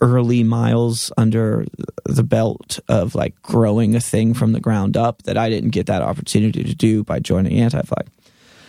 [0.00, 1.66] early miles under
[2.04, 5.86] the belt of like growing a thing from the ground up that I didn't get
[5.86, 8.08] that opportunity to do by joining Anti Flag.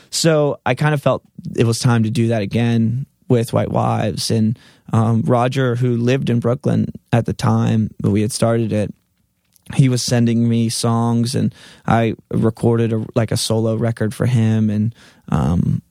[0.09, 1.23] So I kind of felt
[1.55, 4.29] it was time to do that again with White Wives.
[4.29, 4.59] And
[4.91, 8.93] um, Roger, who lived in Brooklyn at the time that we had started it,
[9.73, 11.55] he was sending me songs and
[11.87, 14.69] I recorded a, like a solo record for him.
[14.69, 14.93] And
[15.29, 15.81] um,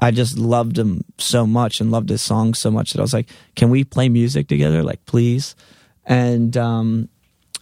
[0.00, 3.12] I just loved him so much and loved his songs so much that I was
[3.12, 4.82] like, "Can we play music together?
[4.82, 5.54] Like, please."
[6.06, 7.08] And um,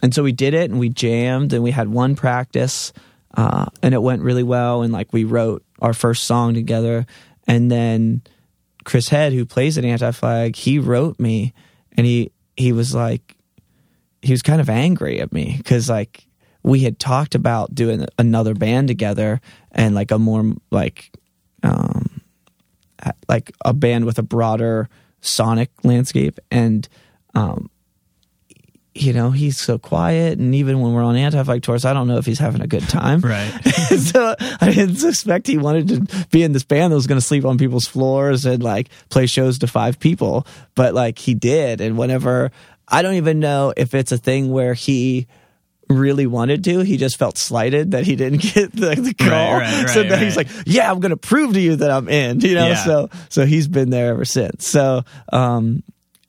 [0.01, 2.93] and so we did it, and we jammed, and we had one practice,
[3.35, 4.81] uh, and it went really well.
[4.81, 7.05] And like, we wrote our first song together,
[7.47, 8.21] and then
[8.85, 11.53] Chris Head, who plays at Anti Flag, he wrote me,
[11.97, 13.35] and he he was like,
[14.21, 16.25] he was kind of angry at me because like
[16.63, 21.11] we had talked about doing another band together and like a more like
[21.63, 22.18] um
[23.27, 24.89] like a band with a broader
[25.21, 26.87] sonic landscape and
[27.35, 27.69] um
[28.95, 30.39] you know, he's so quiet.
[30.39, 32.67] And even when we're on anti flag tours, I don't know if he's having a
[32.67, 33.21] good time.
[33.21, 33.49] Right.
[33.97, 37.25] so I didn't suspect he wanted to be in this band that was going to
[37.25, 40.45] sleep on people's floors and like play shows to five people.
[40.75, 41.81] But like he did.
[41.81, 42.51] And whenever,
[42.87, 45.27] I don't even know if it's a thing where he
[45.89, 46.79] really wanted to.
[46.79, 49.29] He just felt slighted that he didn't get the, the call.
[49.57, 52.07] right, right, so then he's like, "Yeah, I'm going to prove to you that I'm
[52.07, 52.83] in." You know, Yeah.
[52.83, 54.67] so so he's been there ever since.
[54.67, 55.83] So, um,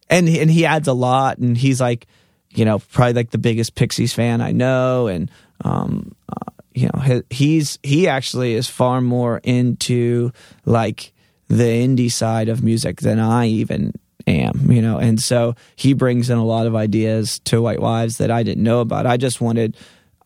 [0.09, 2.07] and he- and he adds a lot, and he's like,
[2.51, 5.31] you know, probably like the biggest Pixies fan I know, and
[5.65, 10.33] um, uh, you know, he, he's he actually is far more into
[10.65, 11.13] like
[11.49, 13.93] the indie side of music than I even
[14.31, 18.19] am, you know, and so he brings in a lot of ideas to White Wives
[18.19, 19.07] that I didn't know about.
[19.07, 19.77] I just wanted,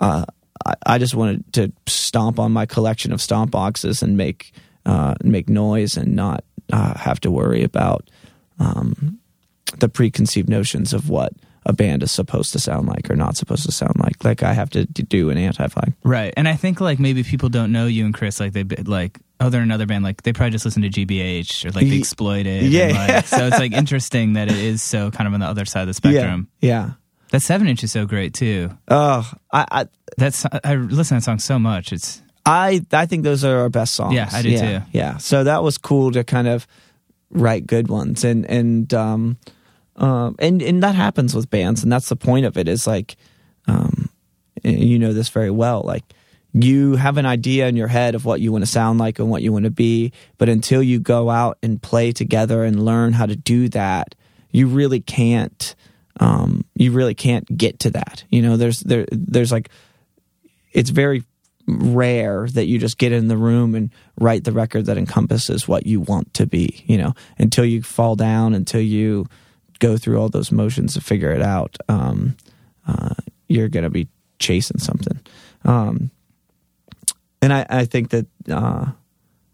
[0.00, 0.24] uh,
[0.64, 4.52] I, I just wanted to stomp on my collection of stomp boxes and make
[4.86, 8.10] uh, make noise and not uh, have to worry about
[8.58, 9.18] um,
[9.78, 11.32] the preconceived notions of what
[11.66, 14.52] a band is supposed to sound like or not supposed to sound like, like I
[14.52, 15.94] have to do an anti-flag.
[16.02, 16.34] Right.
[16.36, 19.50] And I think like maybe people don't know you and Chris like they like oh
[19.50, 22.64] they're another band like they probably just listen to GBH or like the Exploited.
[22.64, 22.88] yeah.
[22.88, 25.64] and, like, so it's like interesting that it is so kind of on the other
[25.64, 26.48] side of the spectrum.
[26.60, 26.90] Yeah, yeah.
[27.30, 28.70] That seven inch is so great too.
[28.88, 31.92] Oh, I, I, That's I listen to that song so much.
[31.92, 34.14] It's I, I think those are our best songs.
[34.14, 34.84] Yeah, I do yeah, too.
[34.92, 36.66] Yeah, so that was cool to kind of
[37.30, 39.38] write good ones, and and um,
[39.96, 42.68] um, and and that happens with bands, and that's the point of it.
[42.68, 43.16] Is like,
[43.66, 44.10] um,
[44.62, 46.04] you know this very well, like.
[46.54, 49.28] You have an idea in your head of what you want to sound like and
[49.28, 53.12] what you want to be, but until you go out and play together and learn
[53.12, 54.14] how to do that,
[54.50, 55.74] you really can't.
[56.20, 58.22] Um, you really can't get to that.
[58.30, 59.68] You know, there's there there's like
[60.72, 61.24] it's very
[61.66, 63.90] rare that you just get in the room and
[64.20, 68.16] write the record that encompasses what you want to be, you know, until you fall
[68.16, 69.26] down, until you
[69.78, 71.76] go through all those motions to figure it out.
[71.88, 72.36] Um,
[72.86, 73.14] uh,
[73.48, 75.20] you're to be chasing something.
[75.64, 76.10] Um,
[77.44, 78.86] and I, I think that, uh,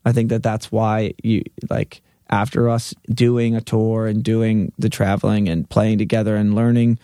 [0.05, 2.01] I think that that's why you like
[2.31, 6.99] after us doing a tour and doing the traveling and playing together and learning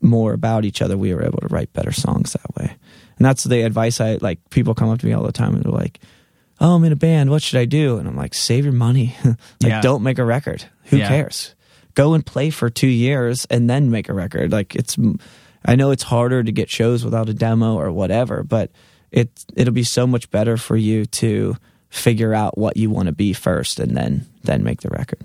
[0.00, 2.76] more about each other, we were able to write better songs that way.
[3.18, 4.38] And that's the advice I like.
[4.50, 6.00] People come up to me all the time and they're like,
[6.60, 7.30] "Oh, I'm in a band.
[7.30, 9.14] What should I do?" And I'm like, "Save your money.
[9.24, 9.80] like, Yeah.
[9.80, 10.64] don't make a record.
[10.86, 11.08] Who Yeah.
[11.08, 11.54] cares?
[11.94, 14.50] Go and play for two years and then make a record.
[14.50, 14.96] Like it's.
[15.64, 18.70] I know it's harder to get shows without a demo or whatever, but
[19.12, 21.56] it it'll be so much better for you to
[21.90, 25.20] figure out what you want to be first and then then make the record.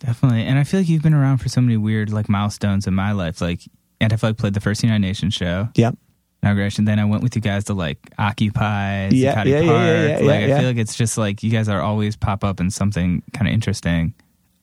[0.00, 0.42] definitely.
[0.44, 3.12] And I feel like you've been around for so many weird like milestones in my
[3.12, 3.40] life.
[3.40, 3.60] Like
[4.00, 5.68] Anti-Flag played the first United Nations show.
[5.74, 5.94] Yep.
[6.42, 6.86] inauguration.
[6.86, 9.86] Then I went with you guys to like Occupy, Yeah, yeah, yeah, Park.
[9.86, 10.56] yeah, yeah, like yeah.
[10.56, 13.46] I feel like it's just like you guys are always pop up in something kind
[13.46, 14.14] of interesting.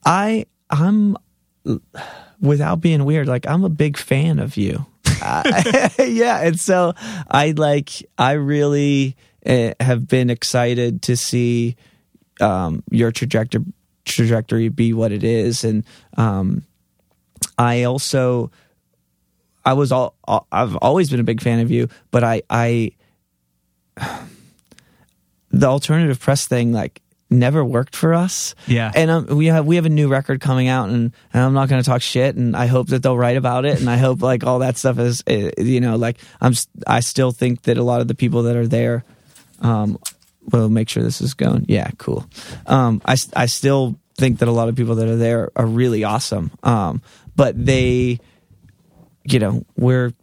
[0.05, 1.15] I I'm
[2.41, 4.85] without being weird, like I'm a big fan of you.
[5.99, 6.93] Yeah, and so
[7.29, 11.75] I like I really uh, have been excited to see
[12.39, 13.65] um, your trajectory
[14.05, 15.83] trajectory be what it is, and
[16.17, 16.63] um,
[17.57, 18.51] I also
[19.65, 20.15] I was all
[20.51, 22.91] I've always been a big fan of you, but I I
[25.51, 28.55] the alternative press thing like never worked for us.
[28.67, 28.91] Yeah.
[28.93, 31.69] And um, we have we have a new record coming out, and, and I'm not
[31.69, 34.21] going to talk shit, and I hope that they'll write about it, and I hope
[34.21, 36.53] like all that stuff is, uh, you know, like I'm
[36.85, 39.03] I still think that a lot of the people that are there,
[39.61, 39.99] um,
[40.51, 41.65] will make sure this is going.
[41.67, 42.25] Yeah, cool.
[42.65, 46.03] Um, I I still think that a lot of people that are there are really
[46.03, 46.51] awesome.
[46.63, 47.01] Um,
[47.35, 48.19] but they,
[49.23, 50.13] you know, we're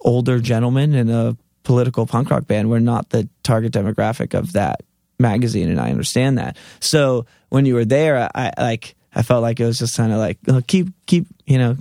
[0.00, 2.70] older gentlemen in a political punk rock band.
[2.70, 4.82] We're not the target demographic of that
[5.18, 6.56] magazine, and I understand that.
[6.80, 10.12] So when you were there, I, I like I felt like it was just kind
[10.12, 11.76] of like oh, keep keep you know.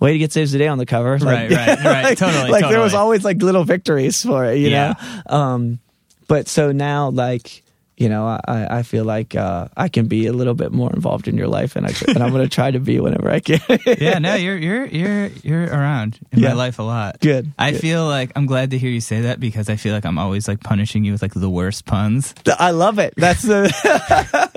[0.00, 2.02] Way to get saves the day on the cover, Like- Right, right, right.
[2.04, 4.94] like, Totally, Like there was always like little victories for it, you Yeah.
[5.28, 5.36] know.
[5.36, 5.78] Um,
[6.26, 7.62] but so now, like
[8.00, 11.28] you know, I, I feel like uh, I can be a little bit more involved
[11.28, 13.60] in your life, and I and I'm going to try to be whenever I can.
[13.86, 16.48] yeah, no, you're you're you're you're around in Yeah.
[16.48, 17.20] my life a lot.
[17.20, 17.80] Good, I good.
[17.82, 20.48] feel like I'm glad to hear you say that because I feel like I'm always
[20.48, 22.34] like punishing you with like the worst puns.
[22.58, 23.12] I love it.
[23.18, 23.68] That's the.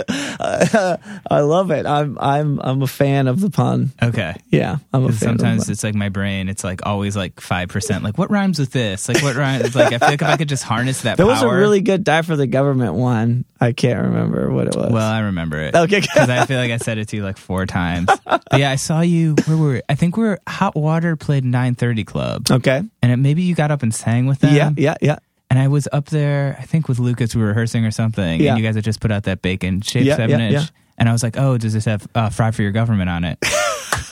[1.29, 1.85] I love it.
[1.85, 3.91] I'm I'm I'm a fan of the pun.
[4.01, 4.35] Okay.
[4.51, 5.17] Yeah, I'm a fan.
[5.17, 6.47] Sometimes it's like my brain.
[6.49, 8.03] It's like always like five percent.
[8.05, 9.09] Like what rhymes with this?
[9.09, 9.75] Like what rhymes?
[9.75, 11.17] Like I feel like if I could just harness that.
[11.17, 13.32] There was a really good die for the government one.
[13.61, 14.91] I can't remember what it was.
[14.91, 15.75] Well, I remember it.
[15.75, 16.01] Okay.
[16.01, 18.09] Because I feel like I said it to you like four times.
[18.25, 19.35] But yeah, I saw you.
[19.45, 19.81] Where were we?
[19.89, 22.47] I think we were Hot Water played 930 Club.
[22.51, 22.81] okay.
[23.01, 24.55] And it, maybe you got up and sang with them.
[24.55, 25.17] Yeah, yeah, yeah.
[25.49, 28.41] And I was up there, I think with Lucas, we were rehearsing or something.
[28.41, 28.51] Yeah.
[28.51, 30.53] And you guys had just put out that bacon shaped Yeah, seven yeah, inch.
[30.53, 30.65] yeah.
[30.97, 33.37] And I was like, oh, does this have uh, Fry for Your Government on it?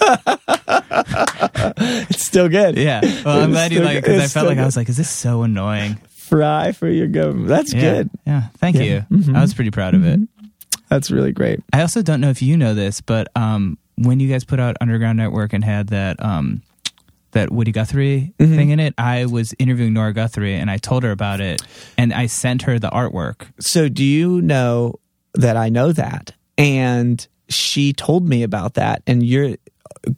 [2.10, 2.78] it's still good.
[2.78, 3.02] Yeah.
[3.26, 5.10] Well, I'm glad you like it because I felt like I was like, is this
[5.10, 5.98] so annoying?
[6.32, 7.50] Fry for your government.
[7.50, 7.82] That's Yeah.
[7.82, 8.10] good.
[8.26, 8.44] Yeah.
[8.58, 8.84] Thank Yeah.
[8.84, 9.06] you.
[9.12, 9.36] Mhm.
[9.36, 10.20] I was pretty proud of it.
[10.90, 11.60] That's really great.
[11.74, 14.78] I also don't know if you know this, but um, when you guys put out
[14.80, 16.62] Underground Network and had that um,
[17.34, 18.56] that Woody Guthrie Mhm.
[18.56, 21.62] thing in it, I was interviewing Nora Guthrie and I told her about it,
[21.98, 23.48] and I sent her the artwork.
[23.60, 24.96] So, do you know
[25.34, 26.34] that I know that?
[26.58, 29.02] And she told me about that.
[29.08, 29.56] And you're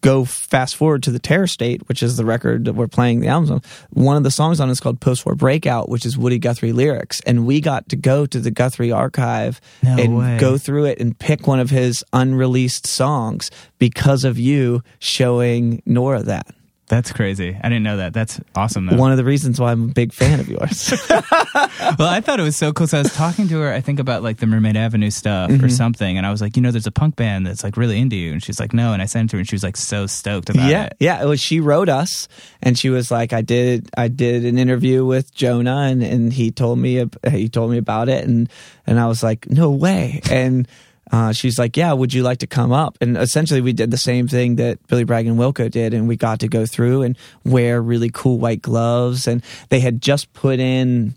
[0.02, 3.28] go fast forward to the Terror State, which is the record that we're playing the
[3.28, 3.62] albums on.
[3.91, 7.22] One of the songs on is called Post War Breakout, which is Woody Guthrie lyrics.
[7.22, 10.38] And we got to go to the Guthrie archive No and way.
[10.39, 16.24] go through it and pick one of his unreleased songs because of you showing Nora
[16.24, 16.48] that.
[16.88, 17.58] That's crazy.
[17.62, 18.13] I didn't know that.
[18.13, 18.98] That's awesome though.
[18.98, 20.91] One of the reasons why I'm a big fan of yours.
[21.10, 22.88] well, I thought it was so cool.
[22.88, 25.54] So I was talking to her, I think about like the Mermaid Avenue stuff or
[25.54, 25.67] mm-hmm.
[25.69, 28.17] something, and I was like, you know, there's a punk band that's like really into
[28.17, 29.78] you, and she's like, no, and I sent it to her, and she was like
[29.78, 30.98] so stoked about yeah, it.
[31.00, 31.19] yeah.
[31.19, 31.26] yeah.
[31.26, 32.28] was, she wrote us,
[32.62, 36.52] and she was like, "I did, I did an interview with Jonah, and, and he
[36.52, 38.50] told me, he told me about it, and
[38.86, 40.67] and I was like, no way, and.
[41.13, 42.97] Uh, she's like, yeah, would you like to come up?
[42.99, 46.15] And essentially, we did the same thing that Billy Bragg and Wilco did, and we
[46.17, 49.28] got to go through and wear really cool white gloves.
[49.28, 51.13] And they had just put in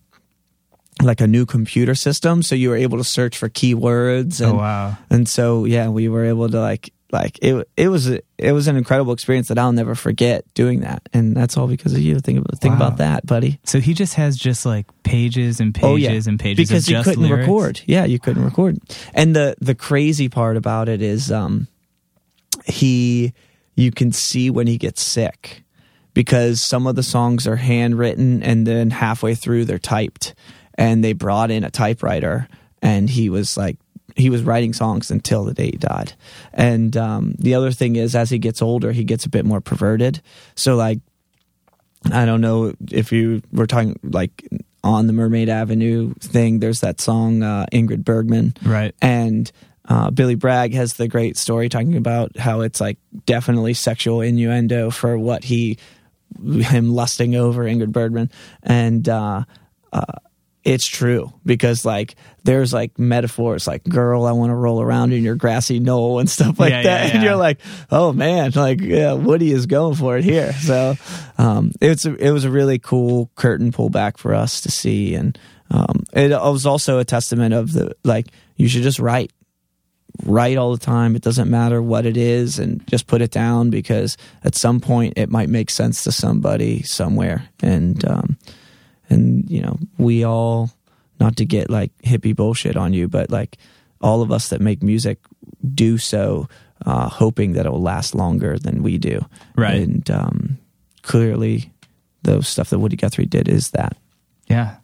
[1.02, 4.40] like a new computer system, so you were able to search for keywords.
[4.42, 4.98] And, Oh wow.
[5.10, 8.68] and so yeah we were able to like like it it was a, it was
[8.68, 11.08] an incredible experience that I'll never forget doing that.
[11.12, 12.20] And that's all because of you.
[12.20, 12.86] Think about think Wow.
[12.86, 13.58] about that buddy.
[13.64, 16.10] So he just has just like pages and pages oh yeah.
[16.26, 17.40] and pages because of you couldn't lyrics?
[17.48, 17.80] record.
[17.86, 18.78] Yeah you couldn't record.
[19.14, 21.68] And the the crazy part about it is um
[22.64, 23.32] he
[23.74, 25.62] you can see when he gets sick
[26.14, 30.34] because some of the songs are handwritten and then halfway through they're typed.
[30.78, 32.48] And they brought in a typewriter
[32.82, 33.78] and he was like
[34.16, 36.14] he was writing songs until the day he died.
[36.52, 39.60] And um, the other thing is as he gets older he gets a bit more
[39.60, 40.20] perverted.
[40.54, 41.00] So like
[42.12, 44.46] i don't know if you were talking like
[44.84, 48.54] on the mermaid avenue thing there's that song uh, ingrid bergman.
[48.64, 48.94] Right.
[49.02, 49.50] and
[49.88, 54.90] uh, Billy Bragg has the great story talking about how it's like definitely sexual innuendo
[54.90, 55.78] for what he
[56.44, 58.30] him lusting over Ingrid Bergman,
[58.62, 59.44] and uh,
[59.92, 60.02] uh,
[60.66, 65.22] it's true because like there's like metaphors like "girl, I want to roll around in
[65.22, 67.28] your grassy knoll" and stuff like Yeah, that, yeah, and yeah.
[67.30, 70.52] you're like, oh man, like yeah, Woody is going for it here.
[70.52, 70.96] So
[71.38, 75.38] um, it's a, it was a really cool curtain pullback for us to see, and
[75.70, 78.26] um, it was also a testament of the like
[78.56, 79.30] you should just write
[80.24, 81.14] write all the time.
[81.14, 85.14] It doesn't matter what it is, and just put it down because at some point
[85.16, 87.48] it might make sense to somebody somewhere.
[87.62, 88.36] And um,
[89.08, 90.70] and you know, we all
[91.20, 93.56] not to get like hippie bullshit on you, but like
[94.00, 95.18] all of us that make music
[95.74, 96.48] do so
[96.84, 99.24] uh, hoping that it will last longer than we do.
[99.56, 99.76] Right.
[99.80, 100.58] And um,
[101.02, 101.72] clearly,
[102.22, 103.96] the stuff that Woody Guthrie did is that.
[104.48, 104.76] Yeah.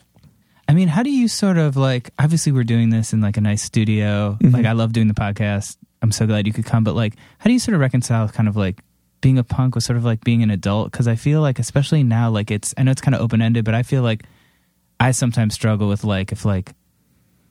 [0.69, 3.41] I mean, how do you sort of like obviously we're doing this in like a
[3.41, 4.39] nice studio.
[4.41, 4.53] Mhm.
[4.55, 5.77] Like I love doing the podcast.
[6.01, 8.49] I'm so glad you could come, but like how do you sort of reconcile kind
[8.49, 8.83] of like
[9.23, 12.03] being a punk was sort of like being an adult cuz I feel like especially
[12.03, 14.25] now like it's I know it's kind of open-ended, but I feel like
[15.01, 16.75] I sometimes struggle with like if like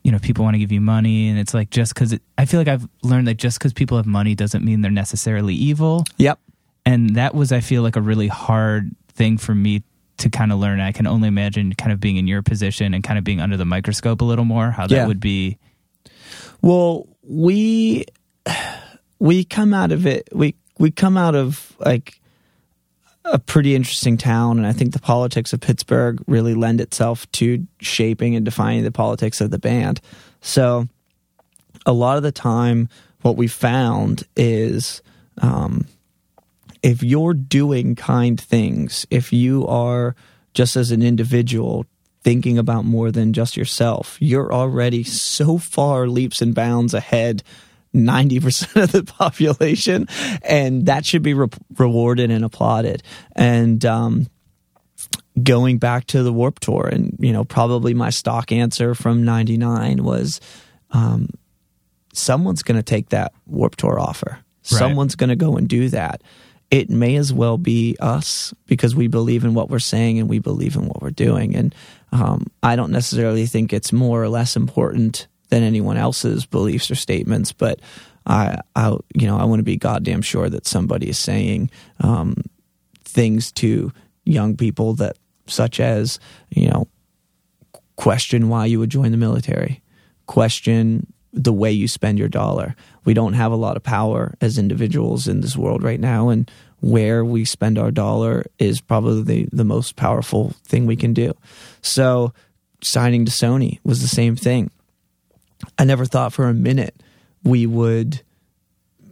[0.03, 2.59] you know people want to give you money and it's like just cuz I feel
[2.59, 6.39] like I've learned that just cuz people have money doesn't mean they're necessarily evil Yep.
[6.85, 9.83] and that was i feel like a really hard thing for me
[10.17, 13.03] to kind of learn i can only imagine kind of being in your position and
[13.03, 15.07] kind of being under the microscope a little more how that Yeah.
[15.07, 15.57] would be
[16.61, 18.05] Well, we
[19.19, 20.27] we come out of it.
[20.33, 22.19] We we come out of like
[23.23, 27.65] a pretty interesting town, and I think the politics of Pittsburgh really lend itself to
[27.79, 30.01] shaping and defining the politics of the band.
[30.41, 30.87] So,
[31.85, 32.89] a lot of the time,
[33.21, 35.01] what we found is.
[35.37, 35.87] Um,
[36.83, 40.15] if you're doing kind things, if you are
[40.55, 41.85] just as an individual
[42.23, 47.43] thinking about more than just yourself, you're already so far leaps and bounds ahead
[47.93, 50.07] 90% of the population
[50.43, 53.03] and that should be re- rewarded and applauded.
[53.35, 54.27] And um
[55.41, 60.03] going back to the Warped Tour and you know probably my stock answer from 99
[60.03, 60.39] was
[60.91, 61.29] um
[62.13, 64.31] someone's going to take that Warped Tour offer.
[64.31, 64.79] Right.
[64.79, 66.21] Someone's going to go and do that.
[66.69, 70.39] It may as well be us because we believe in what we're saying and we
[70.39, 71.55] believe in what we're doing.
[71.55, 71.75] And
[72.11, 76.95] um, I don't necessarily think it's more or less important than anyone else's beliefs or
[76.95, 77.79] statements, but
[78.25, 82.35] I, I you know, I want to be goddamn sure that somebody is saying um,
[83.03, 83.91] things to
[84.23, 86.87] young people that, such as, you know,
[87.97, 89.81] question why you would join the military,
[90.25, 92.75] question the way you spend your dollar.
[93.03, 96.49] We don't have a lot of power as individuals in this world right now, and
[96.79, 101.33] where we spend our dollar is probably the, the most powerful thing we can do.
[101.81, 102.33] So
[102.81, 104.71] signing to Sony was the same thing.
[105.81, 107.01] I never thought for a minute
[107.43, 108.21] we would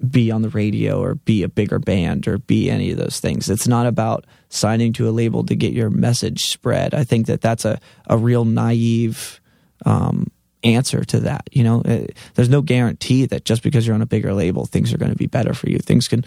[0.08, 3.50] be on the radio or be a bigger band or be any of those things.
[3.50, 6.94] It's not about signing to a label to get your message spread.
[6.94, 9.42] I think that that's a, a real naive
[9.84, 10.28] um,
[10.64, 11.50] answer to that.
[11.52, 12.06] You know, uh,
[12.36, 15.18] there's no guarantee that just because you're on a bigger label, things are going to
[15.18, 15.80] be better for you.
[15.80, 16.24] Things can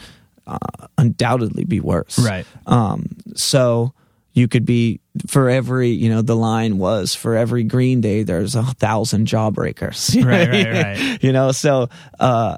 [0.49, 0.59] uh,
[0.99, 2.19] undoubtedly be worse.
[2.19, 2.47] Right.
[2.67, 3.95] Um, so
[4.35, 8.55] you could be for every you know the line was for every green day there's
[8.55, 11.19] a thousand jawbreakers Right, right, right.
[11.23, 12.57] you know so uh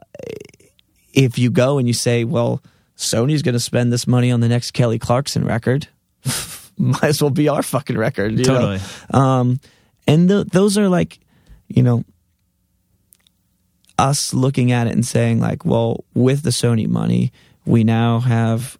[1.12, 2.62] if you go and you say well
[2.96, 5.88] sony's going to spend this money on the next kelly clarkson record
[6.78, 8.54] might as well be our fucking record you know?
[8.60, 8.80] Totally.
[9.12, 9.60] um
[10.06, 11.18] and th- those are like
[11.68, 12.04] you know
[13.98, 17.32] us looking at it and saying like well with the sony money
[17.64, 18.76] we now have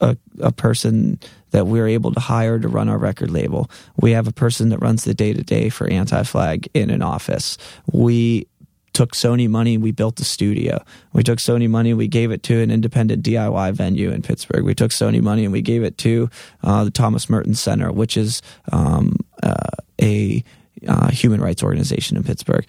[0.00, 1.18] a, a person
[1.52, 3.70] that we're able to hire to run our record label.
[3.96, 7.02] We have a person that runs the day to day for Anti Flag in an
[7.02, 7.56] office.
[7.90, 8.48] We
[8.92, 10.84] took Sony money, we built a studio.
[11.12, 14.64] We took Sony money, we gave it to an independent DIY venue in Pittsburgh.
[14.64, 16.28] We took Sony money and we gave it to
[16.62, 20.44] uh, the Thomas Merton Center, which is um, uh, a
[20.86, 22.66] uh, human rights organization in Pittsburgh.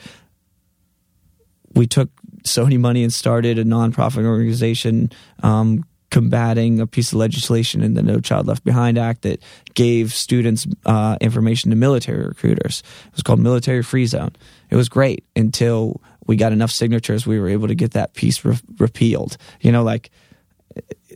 [1.74, 2.10] We took
[2.44, 5.12] Sony money and started a nonprofit organization
[5.42, 5.84] um,
[6.14, 9.42] combating a piece of legislation in the No Child Left Behind Act that
[9.74, 12.84] gave students uh, information to military recruiters.
[13.08, 14.30] It was called Military Free Zone.
[14.70, 18.46] It was great until we got enough signatures, we were able to get that piece
[18.46, 19.38] re- repealed.
[19.60, 20.12] You know, like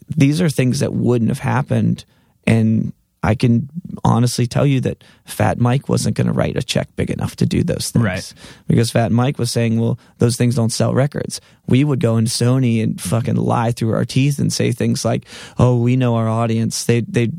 [0.09, 2.03] these are things that wouldn't have happened.
[2.47, 2.91] And
[3.27, 3.69] I can
[4.05, 7.45] honestly tell you that Fat Mike wasn't going to write a check big enough to
[7.45, 8.05] do those things.
[8.05, 8.33] Right.
[8.67, 11.41] Because Fat Mike was saying, well, those things don't sell records.
[11.67, 15.25] We would go into Sony and fucking lie through our teeth and say things like,
[15.59, 16.85] oh, we know our audience.
[16.85, 17.31] They, they,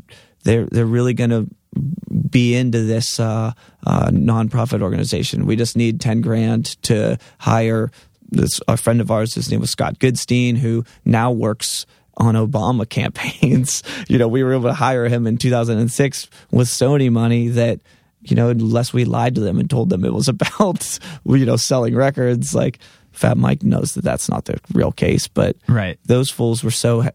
[0.43, 1.47] they're, they're really going to
[2.29, 3.53] be into this uh,
[3.87, 5.47] uh, nonprofit organization.
[5.47, 7.89] We just need 10 grand to hire
[8.29, 9.33] this a friend of ours.
[9.33, 11.87] His name was Scott Goodstein, who now works
[12.19, 13.81] on Obama campaigns.
[14.07, 17.79] you know, we were able to hire him in 2006 with Sony money that,
[18.21, 21.55] you know, unless we lied to them and told them it was about, you know,
[21.55, 22.79] selling records, like
[23.11, 25.27] Fat Mike knows that that's not the real case.
[25.27, 25.97] But Right.
[26.05, 27.09] those fools were so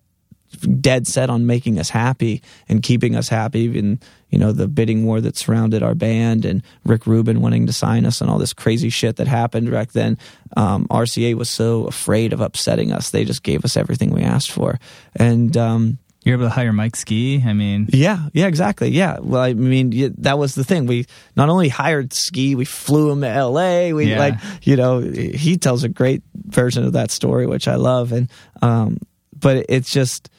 [0.81, 3.99] dead set on making us happy and keeping us happy in
[4.35, 8.05] you know the bidding war that surrounded our band and Rick Rubin wanting to sign
[8.05, 10.19] us and all this crazy shit that happened back then.
[10.57, 14.51] Um, RCA was so afraid of upsetting us; they just gave us everything we asked
[14.51, 14.79] for.
[15.15, 17.43] And um, You're able to hire Mike Ski.
[17.47, 18.89] I mean, yeah, yeah, exactly.
[18.91, 19.19] Yeah.
[19.21, 20.87] Well, I mean, that was the thing.
[20.87, 21.07] We
[21.37, 23.93] not only hired Ski, we flew him to L.A.
[23.93, 24.19] We Yeah.
[24.19, 28.11] like, you know, he tells a great version of that story, which I love.
[28.13, 28.31] And,
[28.63, 28.99] um,
[29.39, 30.31] but it's just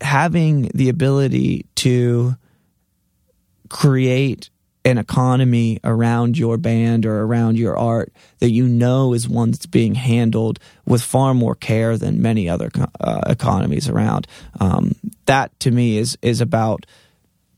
[0.00, 2.36] having the ability to
[3.74, 4.50] create
[4.84, 9.66] an economy around your band or around your art that you know is one that's
[9.66, 12.70] being handled with far more care than many other
[13.00, 14.28] uh, economies around.
[14.60, 14.94] Um,
[15.26, 16.86] that to me is is about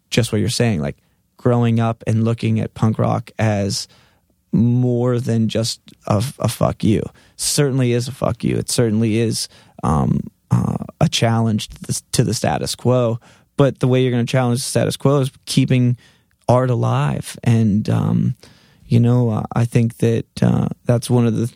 [0.09, 0.97] just what you're saying, like
[1.37, 3.87] growing up and looking at punk rock as
[4.53, 7.03] more than just a, a fuck you.
[7.37, 8.57] Certainly is a fuck you.
[8.57, 9.51] It certainly is
[9.85, 13.21] um, uh, a challenge to the, to the status quo.
[13.57, 15.97] But the way you're going to challenge the status quo is keeping
[16.49, 17.39] art alive.
[17.43, 18.35] And, um,
[18.87, 21.53] you know, uh, I think that uh, that's one of the,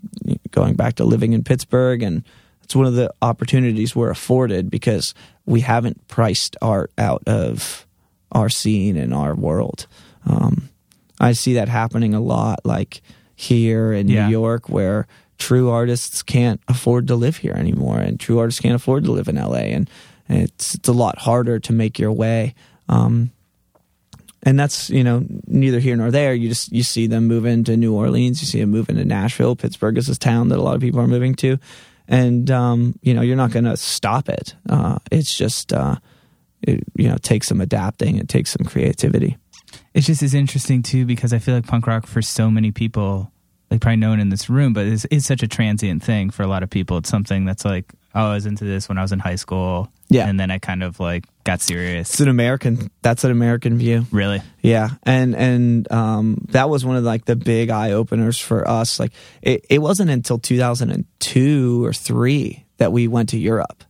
[0.51, 2.25] going back to living in Pittsburgh, and
[2.63, 5.15] it's one of the opportunities we're afforded because
[5.47, 7.87] we haven't priced art out of
[8.33, 9.87] our scene and our world.
[10.27, 10.71] Um,
[11.21, 13.03] I see that happening a lot, like
[13.37, 14.27] here in Yeah.
[14.27, 15.07] New York, where
[15.39, 19.29] true artists can't afford to live here anymore, and true artists can't afford to live
[19.29, 19.89] in LA, and
[20.31, 22.55] it's it's a lot harder to make your way.
[22.89, 23.33] Um,
[24.43, 26.35] and that's you know neither here nor there.
[26.35, 29.57] You just you see them move into New Orleans, you see them move into Nashville.
[29.57, 31.59] Pittsburgh is this town that a lot of people are moving to,
[32.09, 34.55] and um, you know you're not going to stop it.
[34.69, 35.97] Uh, it's just uh,
[36.63, 39.37] it, you know takes some adapting, it takes some creativity.
[39.95, 43.31] it's just as interesting too because I feel like punk rock for so many people,
[43.71, 46.43] like probably no one in this room, but it's, it's such a transient thing for
[46.43, 46.97] a lot of people.
[46.99, 49.89] It's something that's like, oh, I was into this when I was in high school,
[50.09, 50.29] Yeah.
[50.29, 52.11] and then I kind of like got serious.
[52.11, 52.91] It's an American.
[53.03, 54.07] That's an American view.
[54.11, 58.67] Really, Yeah, and and um, that was one of like the big eye openers for
[58.69, 58.99] us.
[58.99, 59.13] Like
[59.43, 63.85] it, it wasn't until 2002 or three that we went to Europe.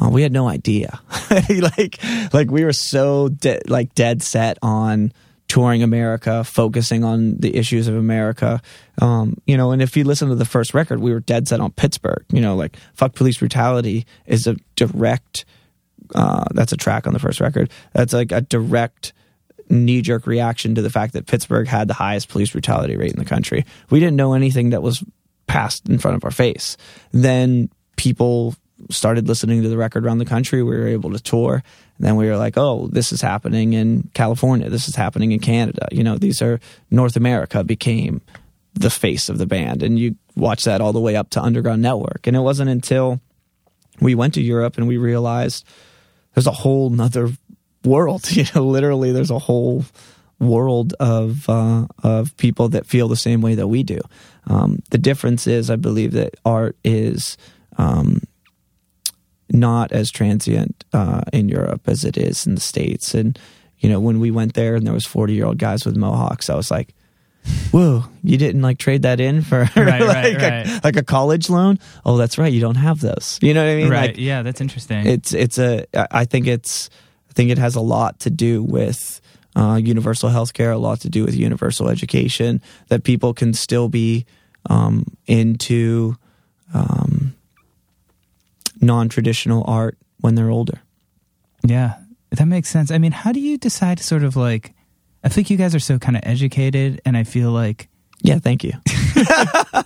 [0.00, 1.00] Uh, we had no idea.
[1.76, 1.98] like
[2.32, 5.12] like we were so de- like dead set on
[5.48, 8.60] touring America, focusing on the issues of America.
[9.00, 11.60] Um, you know, and if you listen to the first record, we were dead set
[11.60, 12.24] on Pittsburgh.
[12.30, 15.44] You know, like fuck police brutality is a direct
[16.14, 17.70] uh, that's a track on the first record.
[17.92, 19.12] That's like a direct
[19.70, 23.18] knee jerk reaction to the fact that Pittsburgh had the highest police brutality rate in
[23.18, 23.64] the country.
[23.90, 25.02] We didn't know anything that was
[25.46, 26.76] passed in front of our face.
[27.12, 28.54] Then people
[28.90, 30.62] started listening to the record around the country.
[30.62, 31.62] We were able to tour.
[31.98, 34.68] And then we were like, oh, this is happening in California.
[34.68, 35.86] This is happening in Canada.
[35.92, 38.20] You know, these are North America became
[38.74, 39.82] the face of the band.
[39.82, 42.26] And you watch that all the way up to Underground Network.
[42.26, 43.20] And it wasn't until
[44.00, 45.64] we went to Europe and we realized
[46.34, 47.30] there's a whole nother
[47.84, 48.24] world.
[48.30, 49.84] You know, literally, there's a whole
[50.40, 54.00] world of uh, of people that feel the same way that we do.
[54.46, 57.36] Um, the difference is, I believe that art is
[57.78, 58.22] um,
[59.54, 63.14] not as transient uh, in Europe as it is in the states.
[63.14, 63.38] And
[63.78, 66.50] you know, when we went there and there was forty year old guys with mohawks,
[66.50, 66.94] I was like.
[67.72, 68.04] Whoa!
[68.22, 71.78] You didn't like trade that in for Right, like, right, a, like a college loan?
[72.02, 72.50] Oh, that's right.
[72.50, 73.38] You don't have those.
[73.42, 73.90] You know what I mean?
[73.90, 74.10] right.
[74.12, 75.06] Like, yeah, that's interesting.
[75.06, 76.88] it's it's a I think it's
[77.28, 79.20] I think it has a lot to do with
[79.56, 83.90] uh, universal health care, a lot to do with universal education, that people can still
[83.90, 84.24] be
[84.70, 86.16] um, into
[86.72, 87.34] um,
[88.84, 90.80] non traditional art when they're older.
[91.66, 91.94] Yeah,
[92.30, 92.90] that makes sense.
[92.90, 94.74] I mean, how do you decide to sort of like?
[95.22, 97.88] I think you guys are so kind of educated, and I feel like,
[98.22, 98.72] Yeah, thank you.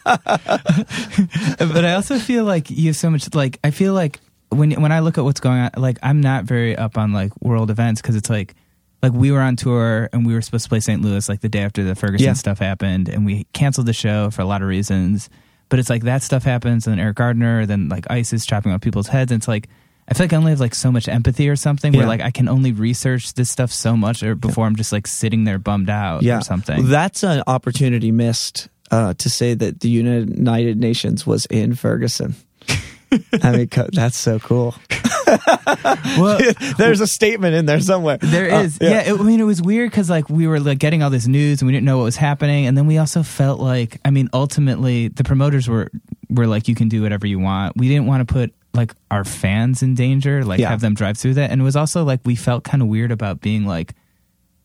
[0.09, 3.33] but I also feel like you have so much.
[3.35, 4.19] Like, I feel like
[4.51, 7.33] when when I look at what's going on, like I'm not very up on like
[7.41, 8.55] world events because it's like,
[9.03, 11.01] like we were on tour and we were supposed to play St.
[11.03, 12.33] Louis like the day after the Ferguson Yeah.
[12.33, 15.29] stuff happened, and we canceled the show for a lot of reasons.
[15.69, 18.81] But it's like that stuff happens, and then Eric Gardner, then like ISIS chopping off
[18.81, 19.69] people's heads, and it's like.
[20.11, 22.31] I feel like I only have like so much empathy or something where like I
[22.31, 25.91] can only research this stuff so much or before I'm just like sitting there bummed
[25.91, 26.89] out yeah, or something.
[26.89, 32.35] That's an opportunity missed uh, to say that the United Nations was in Ferguson.
[33.43, 34.75] I mean, that's so cool.
[36.19, 36.39] well,
[36.79, 38.19] There's a statement in there somewhere.
[38.19, 38.53] There is.
[38.81, 38.91] Uh, is.
[38.91, 41.27] yeah, it, I mean, it was weird because like we were like getting all this
[41.27, 44.11] news and we didn't know what was happening, and then we also felt like, I
[44.11, 45.91] mean, ultimately the promoters were
[46.31, 47.77] were like, you can do whatever you want.
[47.77, 50.69] We didn't want to put like our fans in danger, like Yeah.
[50.69, 53.11] have them drive through that, and it was also like we felt kind of weird
[53.13, 53.95] about being like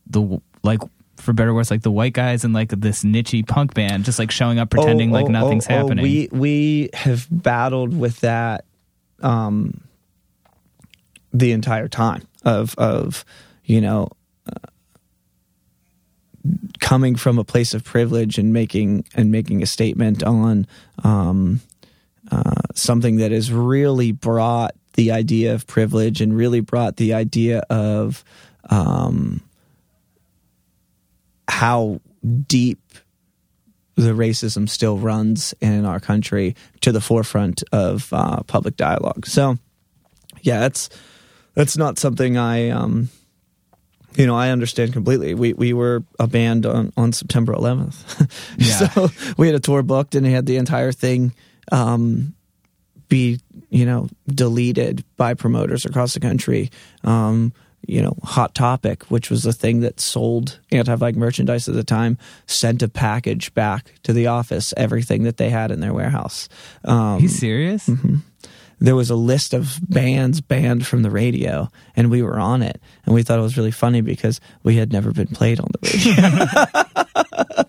[0.08, 0.80] the like.
[1.24, 4.19] For better or worse, like the white guys and like this nichey punk band, just
[4.19, 6.03] like showing up pretending Oh, like oh, nothing's oh, oh, happening.
[6.03, 8.65] We we have battled with that
[9.21, 9.82] um,
[11.32, 13.24] the entire time of of
[13.63, 14.09] you know
[14.47, 14.67] uh,
[16.80, 20.67] coming from a place of privilege and making and making a statement on
[21.03, 21.61] um,
[22.32, 27.59] uh, something that has really brought the idea of privilege and really brought the idea
[27.69, 28.24] of
[28.69, 29.41] um,
[31.54, 32.01] how
[32.47, 32.80] deep
[33.95, 39.28] the racism still runs in our country to the forefront of uh, public dialogue.
[39.28, 39.58] So,
[40.41, 40.89] yeah, that's
[41.54, 43.10] that's not something I, um,
[44.16, 45.36] you know, I understand completely.
[45.36, 48.28] We we were a band on on September 11th,
[48.58, 48.89] Yeah.
[48.89, 51.34] so we had a tour booked and had the entire thing
[51.72, 52.34] um,
[53.10, 53.39] be
[53.70, 56.72] you know deleted by promoters across the country.
[57.04, 57.54] Um,
[57.88, 62.17] you know, Hot Topic, which was the thing that sold anti-flag merchandise at the time,
[62.45, 66.47] sent a package back to the office, everything that they had in their warehouse.
[66.86, 67.89] Um, He's serious?
[68.79, 72.81] there was a list of bands banned from the radio, and we were on it,
[73.05, 76.89] and we thought it was really funny because we had never been played on the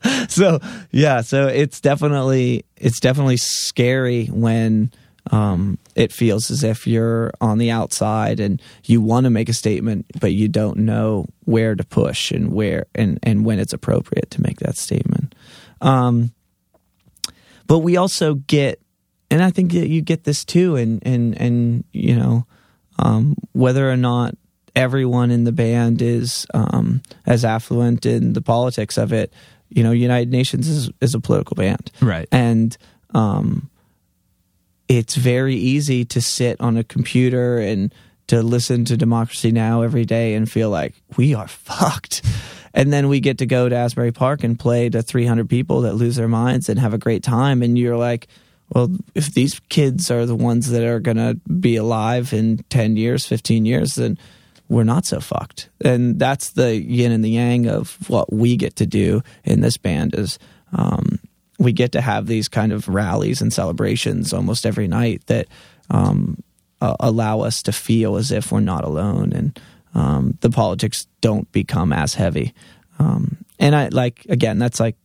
[0.04, 0.26] radio.
[0.28, 0.58] so
[0.90, 4.90] yeah, so it's definitely it's definitely scary when
[5.30, 9.52] um, it feels as if you're on the outside and you want to make a
[9.54, 14.30] statement, but you don't know where to push and where and and when it's appropriate
[14.32, 15.34] to make that statement.
[15.80, 16.32] Um,
[17.66, 18.80] but we also get
[19.30, 22.46] and I think that you get this too, and and and you know,
[22.98, 24.34] um, whether or not
[24.76, 29.32] everyone in the band is um, as affluent in the politics of it,
[29.70, 32.28] you know, United Nations is is a political band, Right.
[32.30, 32.76] and
[33.14, 33.70] um,
[34.88, 37.94] it's very easy to sit on a computer and
[38.26, 42.22] to listen to Democracy Now every day and feel like we are fucked.
[42.72, 45.94] And then we get to go to Asbury Park and play to 300 people that
[45.94, 47.62] lose their minds and have a great time.
[47.62, 48.26] And you're like,
[48.70, 52.96] well, if these kids are the ones that are going to be alive in 10
[52.96, 54.18] years, 15 years, then
[54.68, 55.68] we're not so fucked.
[55.84, 59.76] And that's the yin and the yang of what we get to do in this
[59.76, 60.38] band is
[60.72, 61.20] um,
[61.58, 65.46] we get to have these kind of rallies and celebrations almost every night that
[65.90, 66.42] um,
[66.80, 69.60] uh, allow us to feel as if we're not alone and
[69.94, 72.52] um, the politics don't become as heavy.
[72.98, 74.96] Um, and I like again, that's like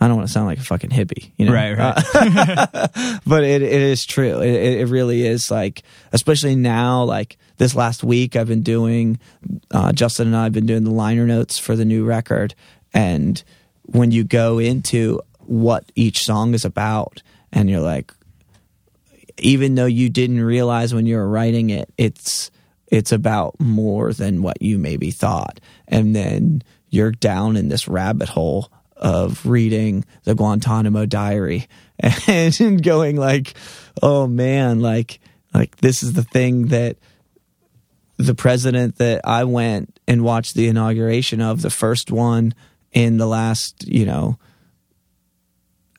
[0.00, 1.52] I don't want to sound like a fucking hippie, you know?
[1.52, 2.04] Right, right.
[2.14, 4.40] Uh, but it, it is true.
[4.40, 5.82] It, it really is like,
[6.12, 9.18] especially now, like this last week, I've been doing,
[9.72, 12.54] uh, Justin and I have been doing the liner notes for the new record.
[12.94, 13.42] And
[13.82, 17.22] when you go into what each song is about,
[17.52, 18.12] and you're like,
[19.38, 22.50] even though you didn't realize when you were writing it, it's
[22.88, 25.60] it's about more than what you maybe thought.
[25.86, 31.68] And then you're down in this rabbit hole of reading the Guantanamo Diary
[32.26, 33.54] and going like,
[34.02, 35.20] "Oh man, like
[35.54, 36.96] like this is the thing that
[38.16, 42.52] the president that I went and watched the inauguration of, the first one
[42.92, 44.38] in the last, you know,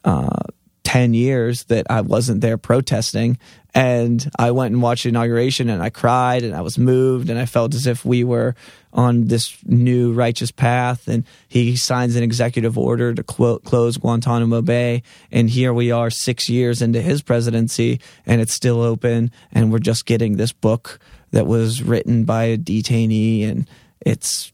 [0.04, 0.44] uh
[0.90, 3.38] 10 years that I wasn't there protesting.
[3.76, 7.38] And I went and watched the inauguration and I cried and I was moved and
[7.38, 8.56] I felt as if we were
[8.92, 11.08] on this new righteous path.
[11.08, 15.04] And he signs an executive order to clo- close Guantanamo Bay.
[15.32, 19.30] And here we are six years into his presidency and it's still open.
[19.52, 23.70] And we're just getting this book that was written by a detainee and
[24.02, 24.52] it's,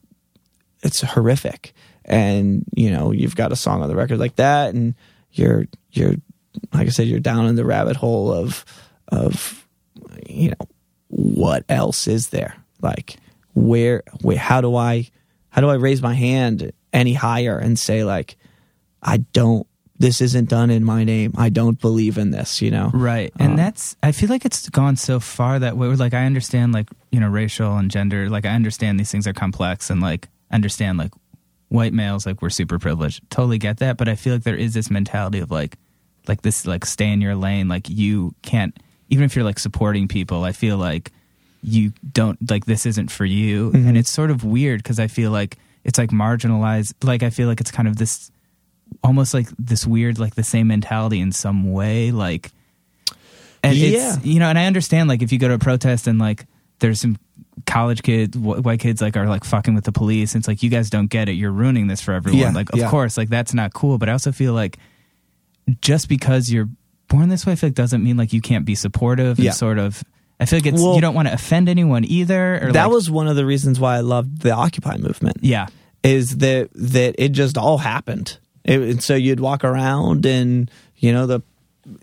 [0.83, 1.71] it's horrific.
[2.03, 4.95] And, you know, you've got a song on the record like that and,
[5.37, 6.15] you're you're
[6.73, 8.65] like I said, you're down in the rabbit hole of
[9.09, 9.65] of
[10.27, 10.67] you know
[11.07, 12.55] what else is there?
[12.81, 13.17] Like
[13.53, 15.09] where where how do I
[15.49, 18.37] how do I raise my hand any higher and say like
[19.01, 19.67] I don't
[19.97, 21.33] this isn't done in my name.
[21.37, 22.91] I don't believe in this, you know.
[22.93, 23.31] Right.
[23.39, 26.73] And Um, that's I feel like it's gone so far that way like I understand
[26.73, 30.27] like, you know, racial and gender, like I understand these things are complex and like
[30.51, 31.11] understand like
[31.69, 33.29] white males like we're super privileged.
[33.29, 35.77] Totally get that, but I feel like there is this mentality of like
[36.27, 38.75] like this like stay in your lane, like you can't
[39.09, 41.11] even if you're like supporting people, I feel like
[41.61, 43.87] you don't like this isn't for you mm-hmm.
[43.87, 47.47] and it's sort of weird because I feel like it's like marginalized like I feel
[47.47, 48.31] like it's kind of this
[49.03, 52.51] almost like this weird like the same mentality in some way like
[53.63, 54.13] and Yeah.
[54.15, 56.45] it's you know and i understand like if you go to a protest and like
[56.79, 57.17] there's some
[57.65, 60.61] college kids wh- white kids like are like fucking with the police and it's like
[60.61, 62.89] you guys don't get it you're ruining this for everyone Yeah, like of yeah.
[62.89, 64.77] course like that's not cool but i also feel like
[65.81, 66.69] just because you're
[67.07, 69.51] born this way i feel like doesn't mean like you can't be supportive Yeah.
[69.51, 70.03] and sort of
[70.39, 72.91] i feel like it's Well- you don't want to offend anyone either or that like-
[72.91, 75.37] was one of the reasons why I loved the Occupy movement.
[75.41, 75.67] yeah
[76.03, 78.37] is that that it just all happened.
[78.63, 81.41] It, and so you'd walk around, and you know the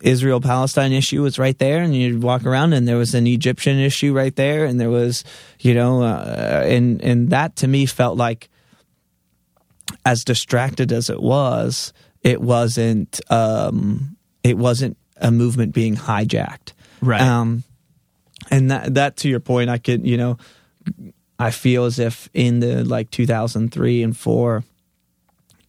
[0.00, 3.78] Israel Palestine issue was right there, and you'd walk around, and there was an Egyptian
[3.78, 5.24] issue right there, and there was
[5.60, 8.48] you know, uh, and and that to me felt like
[10.04, 16.72] as distracted as it was, it wasn't um, it wasn't a movement being hijacked.
[17.00, 17.20] Right.
[17.20, 17.64] Um,
[18.50, 20.38] and that that to your point, I could you know,
[21.38, 24.64] I feel as if in the like 2003 and four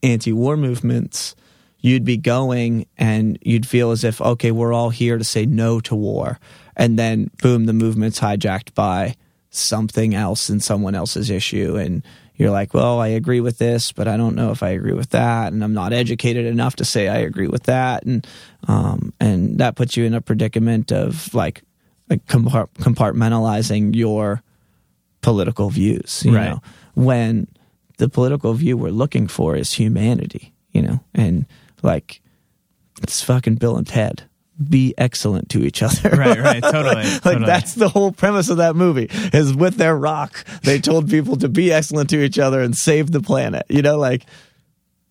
[0.01, 1.35] anti-war movements,
[1.83, 5.79] you'd be going and you'd feel as if okay, we're all here to say no
[5.81, 6.39] to war,
[6.75, 9.15] and then boom, the movement's hijacked by
[9.51, 11.75] something else and someone else's issue.
[11.75, 12.01] And
[12.35, 15.11] you're like, well, I agree with this, but I don't know if I agree with
[15.11, 18.25] that, and I'm not educated enough to say I agree with that, and
[18.67, 21.61] um, and that puts you in a predicament of like,
[22.09, 24.41] like compartmentalizing your
[25.21, 26.49] political views, you Right.
[26.49, 26.61] know,
[26.95, 27.47] when
[27.97, 31.45] the political view we're looking for is humanity, you know, and
[31.83, 32.21] like
[33.01, 34.23] it's fucking Bill and Ted.
[34.69, 36.09] Be excellent to each other.
[36.09, 37.45] Right, right, totally, like totally.
[37.45, 39.07] that's the whole premise of that movie.
[39.33, 43.11] Is with their rock, they told people to be excellent to each other and save
[43.11, 43.65] the planet.
[43.67, 44.25] You know, like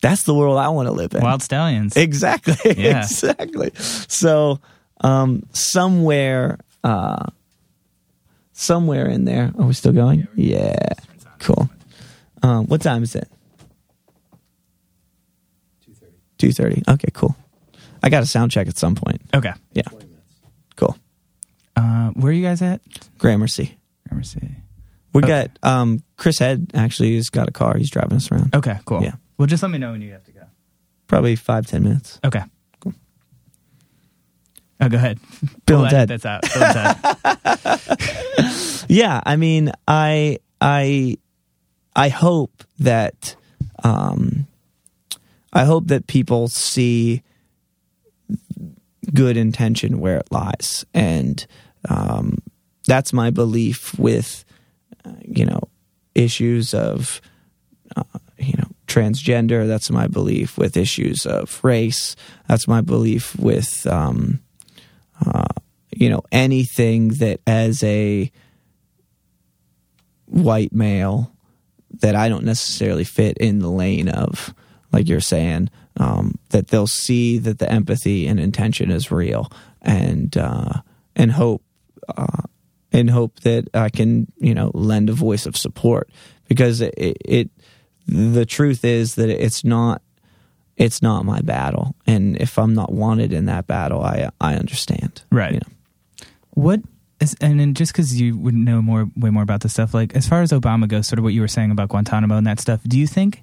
[0.01, 1.23] that's the world I want to live in.
[1.23, 2.55] wild stallions Exactly.
[2.77, 3.03] Yeah.
[3.03, 3.70] Exactly.
[3.75, 4.61] So
[5.01, 7.27] um, somewhere, uh,
[8.53, 9.53] somewhere in there.
[9.59, 10.29] Are we still going?
[10.37, 10.89] Yeah.
[11.41, 11.68] Cool.
[12.43, 13.29] Um, what time is it?
[16.43, 16.82] Two thirty.
[16.88, 17.07] Okay.
[17.14, 17.36] Cool.
[18.03, 19.22] I got a sound check at some point.
[19.32, 19.84] okay Yeah.
[20.74, 20.97] Cool.
[21.76, 22.80] uh where are you guys at
[23.18, 23.76] Gramercy.
[24.22, 24.40] see
[25.12, 25.28] We Okay.
[25.28, 26.72] got um, Chris Head.
[26.74, 27.76] Actually, has got a car.
[27.78, 28.57] He's driving us around.
[28.57, 29.14] okay cool Yeah.
[29.38, 30.43] well just let me know when you have to go
[31.07, 32.18] Probably five ten minutes.
[32.24, 32.43] Okay.
[32.80, 32.95] Cool.
[34.80, 35.20] Oh, go ahead.
[35.66, 36.09] Bill and Ted.
[36.09, 36.43] That's out.
[36.43, 36.97] Bill and Ted.
[38.88, 41.16] yeah i mean i i
[41.95, 43.36] i hope that
[43.84, 44.49] um
[45.53, 47.22] i hope that people see
[49.12, 50.84] good intention where it lies.
[50.94, 51.44] And
[51.88, 52.38] um
[52.86, 54.44] that's my belief with
[55.05, 55.61] uh, you know
[56.14, 57.20] issues of
[57.96, 58.03] uh,
[58.38, 59.66] you know transgender.
[59.66, 62.16] That's my belief with issues of race.
[62.48, 64.40] That's my belief with um
[65.24, 65.48] uh,
[65.90, 68.30] you know anything that as a
[70.26, 71.32] white male
[72.00, 74.55] that I don't necessarily fit in the lane of
[74.93, 80.36] like you're saying, um, that they'll see that the empathy and intention is real, and
[80.36, 80.82] uh,
[81.16, 81.62] and hope
[82.16, 82.43] uh,
[82.93, 86.11] and hope that I can you know lend a voice of support
[86.49, 87.51] because it, it
[88.07, 90.03] the truth is that it's not
[90.76, 95.22] it's not my battle, and if I'm not wanted in that battle, I I understand.
[95.30, 95.53] Right.
[95.53, 96.26] You know?
[96.55, 96.80] What
[97.20, 100.14] is, and then just because you would know more, way more about this stuff, like
[100.14, 102.61] as far as Obama goes, sort of what you were saying about Guantanamo and that
[102.61, 103.43] stuff, do you think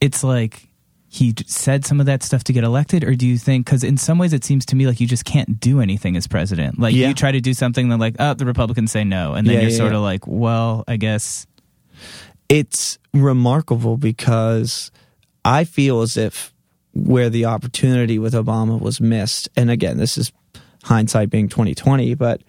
[0.00, 0.68] it's like
[1.10, 3.96] he said some of that stuff to get elected, or do you think, because in
[3.96, 6.78] some ways it seems to me like you just can't do anything as president?
[6.78, 7.08] Like Yeah.
[7.08, 9.32] you try to do something, then like, oh, the Republicans say no.
[9.32, 11.46] And then Yeah, you're yeah, sort of like, well, I guess.
[12.50, 14.90] it's remarkable because
[15.44, 16.52] I feel as if
[16.92, 20.30] where the opportunity with Obama was missed, and again, this is
[20.84, 22.42] hindsight being twenty twenty, but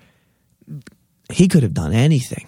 [1.31, 2.45] he could have done anything.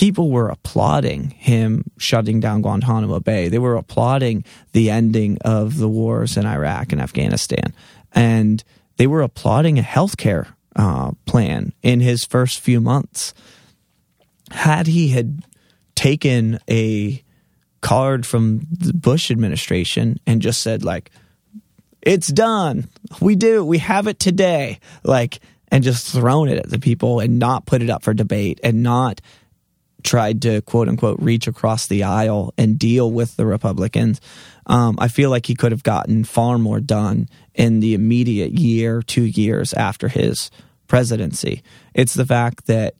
[0.00, 3.48] People were applauding him shutting down Guantanamo Bay.
[3.48, 7.74] They were applauding the ending of the wars in Iraq and Afghanistan,
[8.12, 8.64] and
[8.96, 13.34] they were applauding a healthcare uh, plan in his first few months.
[14.50, 15.44] Had he had
[15.94, 17.22] taken a
[17.82, 21.10] card from the Bush administration and just said like
[22.00, 22.88] it's done.
[23.20, 23.62] We do.
[23.62, 24.80] We have it today.
[25.04, 25.40] Like
[25.70, 28.82] and just thrown it at the people and not put it up for debate and
[28.82, 29.20] not
[30.04, 34.20] tried to quote unquote reach across the aisle and deal with the Republicans.
[34.66, 39.02] Um, I feel like he could have gotten far more done in the immediate year,
[39.02, 40.50] two years after his
[40.86, 41.62] presidency.
[41.94, 42.94] It's the fact that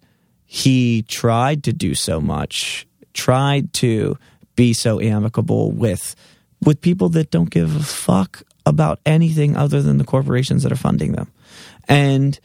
[0.44, 4.18] he tried to do so much, tried to
[4.56, 6.16] be so amicable with
[6.62, 10.76] with people that don't give a fuck about anything other than the corporations that are
[10.76, 11.32] funding them.
[11.88, 12.38] And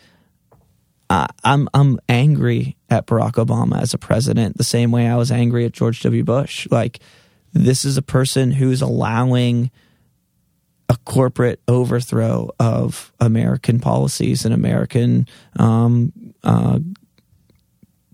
[1.09, 5.31] I, I'm I'm angry at Barack Obama as a president the same way I was
[5.31, 6.23] angry at George W.
[6.23, 6.67] Bush.
[6.71, 6.99] Like
[7.53, 9.71] this is a person who's allowing
[10.89, 15.27] a corporate overthrow of American policies and American
[15.57, 16.79] um, uh,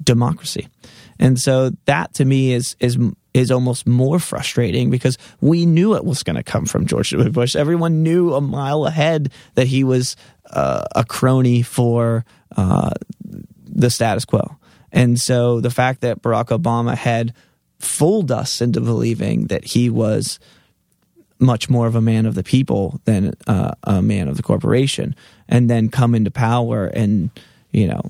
[0.01, 0.67] democracy.
[1.19, 2.97] And so that to me is is
[3.33, 7.29] is almost more frustrating because we knew it was going to come from George W.
[7.29, 7.55] Bush.
[7.55, 10.15] Everyone knew a mile ahead that he was
[10.49, 12.25] uh, a crony for
[12.57, 12.91] uh,
[13.65, 14.57] the status quo.
[14.91, 17.33] And so the fact that Barack Obama had
[17.79, 20.39] fooled us into believing that he was
[21.39, 25.15] much more of a man of the people than uh, a man of the corporation,
[25.49, 27.31] and then come into power and
[27.71, 28.01] you know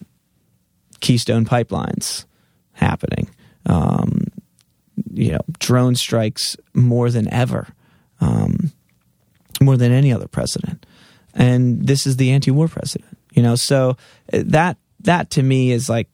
[0.99, 2.25] Keystone pipelines
[2.73, 3.29] happening,
[3.65, 4.25] um,
[5.11, 7.67] you know drone strikes more than ever,
[8.19, 8.71] um,
[9.61, 10.85] more than any other president,
[11.33, 13.17] and this is the anti-war president.
[13.33, 13.97] You know, so
[14.33, 16.09] uh, that that to me is like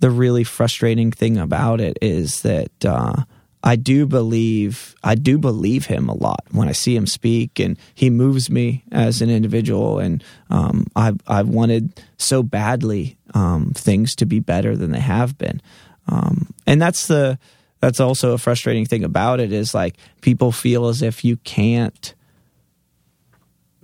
[0.00, 3.24] the really frustrating thing about it is that uh,
[3.62, 7.78] I do believe I do believe him a lot when I see him speak, and
[7.94, 9.98] he moves me as an individual.
[9.98, 15.38] And um, I've I've wanted so badly um, things to be better than they have
[15.38, 15.62] been,
[16.08, 17.38] um, and that's the
[17.82, 22.14] that's also a frustrating thing about it is like people feel as if you can't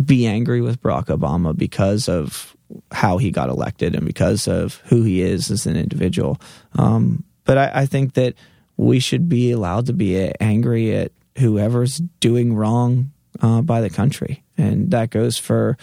[0.02, 2.56] be angry with Barack Obama because of
[2.92, 6.40] how he got elected and because of who he is as an individual.
[6.74, 8.34] Um, but I, I think that
[8.76, 14.44] we should be allowed to be angry at whoever's doing wrong uh, by the country,
[14.56, 15.76] and that goes for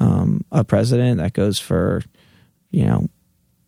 [0.00, 2.02] um, a president, that goes for
[2.70, 3.08] you know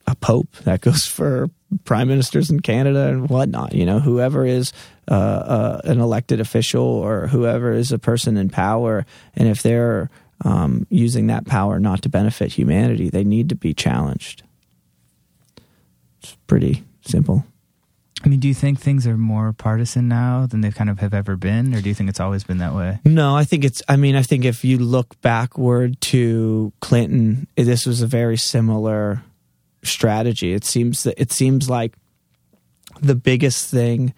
[0.07, 1.49] a pope, that goes for
[1.84, 3.74] prime ministers in Canada and whatnot.
[3.74, 4.72] You know, whoever is
[5.08, 10.10] uh, uh, an elected official or whoever is a person in power, and if they're
[10.44, 14.42] um, using that power not to benefit humanity, they need to be challenged.
[16.20, 17.44] It's pretty simple.
[18.24, 21.14] I mean, do you think things are more partisan now than they kind of have
[21.14, 22.98] ever been, or do you think it's always been that way?
[23.04, 23.82] No, I think it's.
[23.88, 29.22] I mean, I think if you look backward to Clinton, this was a very similar
[29.87, 30.53] strategy.
[30.53, 31.97] It seems that it seems like
[33.01, 34.14] the biggest thing,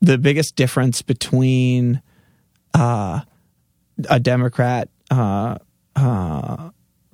[0.00, 2.02] the biggest difference between
[2.74, 3.20] uh,
[4.08, 5.58] a Democrat uh,
[5.96, 6.70] uh,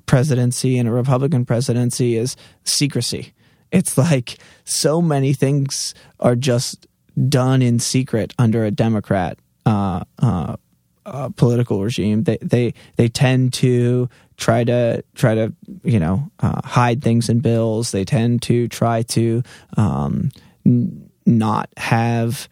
[0.06, 3.32] presidency and a Republican presidency is secrecy.
[3.72, 6.86] It's like so many things are just
[7.28, 10.56] done in secret under a Democrat uh, uh,
[11.04, 12.24] uh, political regime.
[12.24, 17.40] They they they tend to try to try to you know uh, hide things in
[17.40, 17.92] bills.
[17.92, 19.42] They tend to try to
[19.76, 20.30] um,
[20.64, 22.48] n- not have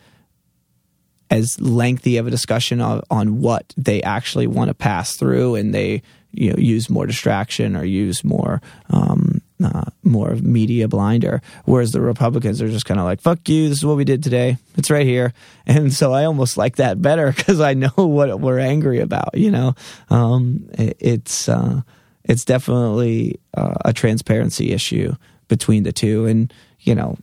[1.31, 5.75] as lengthy of a discussion on, on what they actually want to pass through, and
[5.75, 8.61] they you know use more distraction or use more
[8.91, 13.49] um, uh, more of media blinder, whereas the Republicans are just kind of like, "Fuck
[13.49, 13.69] you!
[13.69, 14.59] This is what we did today.
[14.77, 15.33] It's right here."
[15.67, 19.35] And so I almost like that better because I know what we're angry about.
[19.35, 19.75] You know,
[20.11, 21.81] um, it, it's uh,
[22.23, 25.15] it's definitely uh, a transparency issue
[25.49, 27.17] between the two, and you know,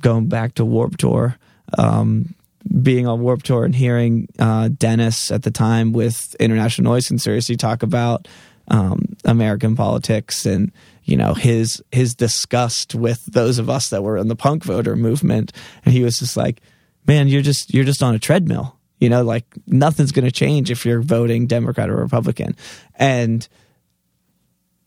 [0.00, 1.36] going back to Warped Tour.
[1.78, 2.34] Um,
[2.82, 7.56] being on Warped Tour and hearing uh, Dennis at the time with International Noise Conspiracy
[7.56, 8.26] talk about
[8.68, 10.72] um, American politics and
[11.04, 14.96] you know his his disgust with those of us that were in the punk voter
[14.96, 15.52] movement,
[15.84, 16.60] and he was just like,
[17.06, 20.70] "Man, you're just you're just on a treadmill." You know, like nothing's going to change
[20.70, 22.56] if you're voting Democrat or Republican.
[22.94, 23.46] And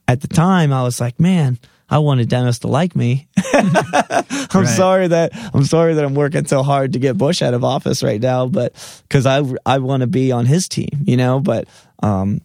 [0.07, 3.27] at the time, I was like, man, I wanted Dennis to like me.
[3.53, 4.67] I'm Right.
[4.67, 8.01] sorry that I'm sorry that I'm working so hard to get Bush out of office
[8.01, 8.73] right now, but
[9.07, 11.39] because I I want to be on his team, you know.
[11.39, 11.67] But
[12.01, 12.41] um,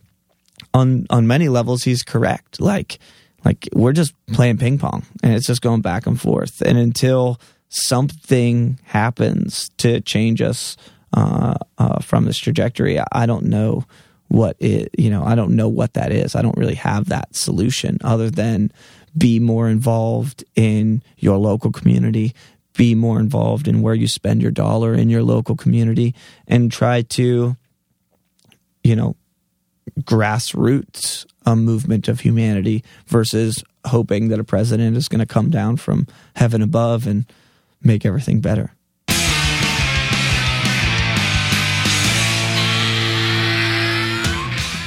[0.75, 2.61] on on many levels, he's correct.
[2.61, 2.99] Like
[3.45, 6.61] like we're just playing ping pong, and it's just going back and forth.
[6.61, 10.77] And until something happens to change us
[11.16, 13.85] uh, uh, from this trajectory, I- I don't know
[14.29, 14.91] what it.
[14.99, 16.35] You know, I don't know what that is.
[16.35, 18.72] I don't really have that solution other than
[19.16, 22.35] be more involved in your local community
[22.77, 26.12] be more involved in where you spend your dollar in your local community
[26.49, 27.57] and try to
[28.83, 29.14] you know
[30.01, 35.76] grassroots a movement of humanity versus hoping that a president is going to come down
[35.76, 36.07] from
[36.37, 37.26] heaven above and
[37.82, 38.72] make everything better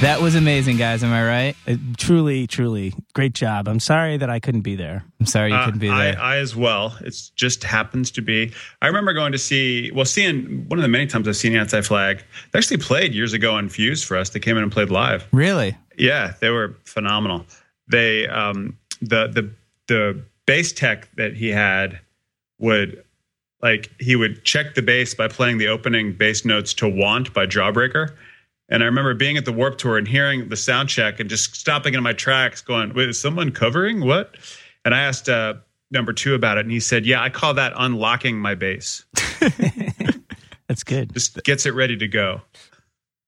[0.00, 1.02] That was amazing, guys.
[1.02, 1.56] Am I right?
[1.66, 3.66] It, truly, truly, great job.
[3.66, 5.04] I'm sorry that I couldn't be there.
[5.18, 6.16] I'm sorry you Uh, couldn't be there.
[6.20, 6.96] I as well.
[7.00, 8.52] It just happens to be.
[8.80, 11.80] I remember going to see, well, seeing one of the many times I've seen Anti
[11.80, 12.22] Flag.
[12.52, 14.30] They actually played years ago on Fuse for us.
[14.30, 15.26] They came in and played live.
[15.32, 15.76] really?
[15.96, 17.44] Yeah, they were phenomenal.
[17.90, 19.50] They um the the
[19.88, 21.98] the bass tech that he had
[22.60, 23.02] would
[23.62, 27.46] like he would check the bass by playing the opening bass notes to Want by
[27.46, 28.14] Jawbreaker.
[28.68, 31.54] And I remember being at the Warped Tour and hearing the sound check and just
[31.56, 34.36] stopping in my tracks, going, "Wait, is someone covering what?"
[34.84, 35.54] And I asked uh,
[35.90, 39.04] number two about it, and he said, "Yeah, I call that unlocking my bass.
[40.68, 41.12] That's good.
[41.14, 42.42] Just gets it ready to go."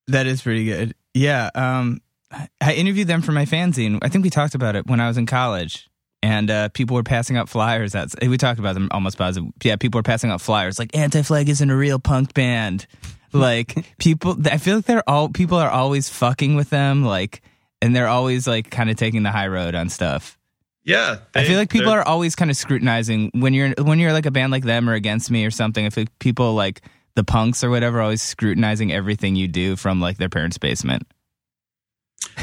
[0.08, 0.94] That is pretty good.
[1.14, 1.50] Yeah.
[1.54, 3.98] Um, I- I interviewed them for my fanzine.
[4.02, 5.88] I think we talked about it when I was in college.
[6.22, 7.92] And uh, people were passing out flyers.
[7.92, 9.50] That's we talked about them almost positive.
[9.62, 12.86] Yeah, people were passing out flyers like Anti Flag isn't a real punk band.
[13.32, 17.04] Like people, I feel like they're all people are always fucking with them.
[17.04, 17.42] Like,
[17.82, 20.36] and they're always like kind of taking the high road on stuff.
[20.82, 24.26] Yeah, I feel like people they're- always kind of scrutinizing when you're when you're like
[24.26, 25.84] a band like them or against me or something.
[25.86, 26.80] I feel like people like
[27.16, 31.06] the punks or whatever always scrutinizing everything you do from like their parents' basement.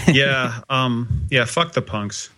[0.08, 1.46] yeah, um, yeah.
[1.46, 2.30] Fuck the punks.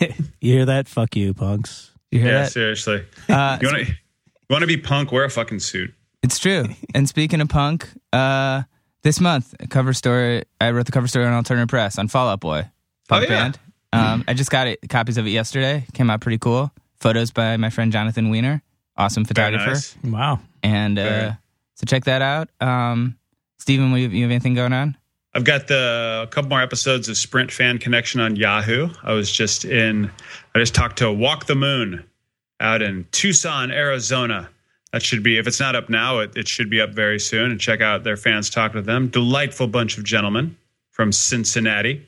[0.00, 0.86] You hear that?
[0.88, 1.90] Fuck you, punks.
[2.10, 2.52] You hear Yeah, that?
[2.52, 3.04] seriously.
[3.28, 3.94] Uh, You want to you
[4.50, 5.12] want to be punk?
[5.12, 5.92] Wear a fucking suit.
[6.22, 6.66] It's true.
[6.94, 8.62] and speaking of punk, uh,
[9.02, 10.44] this month a cover story.
[10.60, 12.68] I wrote the cover story on Alternative Press on Fall Out Boy,
[13.08, 13.42] punk Oh, yeah.
[13.42, 13.58] band.
[13.92, 15.84] Um, I just got it, copies of it yesterday.
[15.92, 16.70] Came out pretty cool.
[17.00, 18.62] Photos by my friend Jonathan Weiner,
[18.96, 19.70] awesome photographer.
[19.70, 19.96] nice.
[20.04, 20.40] Wow.
[20.62, 21.32] And uh,
[21.74, 22.48] so check that out.
[22.60, 23.18] Um,
[23.58, 24.96] Steven, what, you you have anything going on?
[25.34, 28.88] I've got the a couple more episodes of Sprint Fan Connection on Yahoo.
[29.02, 30.10] I was just in.
[30.54, 32.04] I just talked to Walk the Moon
[32.60, 34.48] out in Tucson, Arizona.
[34.92, 37.50] That should be if it's not up now, it, it should be up very soon.
[37.50, 38.50] And check out their fans.
[38.50, 39.08] Talk to them.
[39.08, 40.56] Delightful bunch of gentlemen
[40.90, 42.06] from Cincinnati.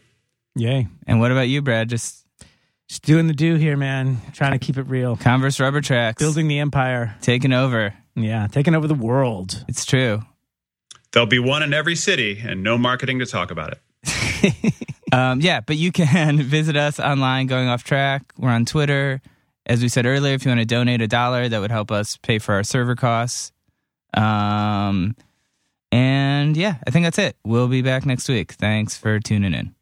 [0.55, 0.87] Yay.
[1.07, 1.89] And what about you, Brad?
[1.89, 2.27] Just
[2.89, 4.19] Just doing the do here, man.
[4.35, 5.17] Trying to keep it real.
[5.17, 7.17] Converse rubber tracks, Building the empire.
[7.23, 7.95] taking over.
[8.15, 8.47] Yeah.
[8.49, 9.65] Taking over the world.
[9.67, 10.23] It's true.
[11.13, 14.55] There'll be one in every city, and no marketing to talk about it.
[15.13, 18.33] Um, yeah, but you can visit us online, going off track.
[18.37, 19.23] We're on Twitter.
[19.67, 22.19] As we said earlier, if you want to donate a dollar, that would help us
[22.19, 23.53] pay for our server costs.
[24.13, 25.17] Um,
[25.91, 27.37] and yeah, I think that's it.
[27.45, 28.53] We'll be back next week.
[28.53, 29.75] Thanks for tuning in.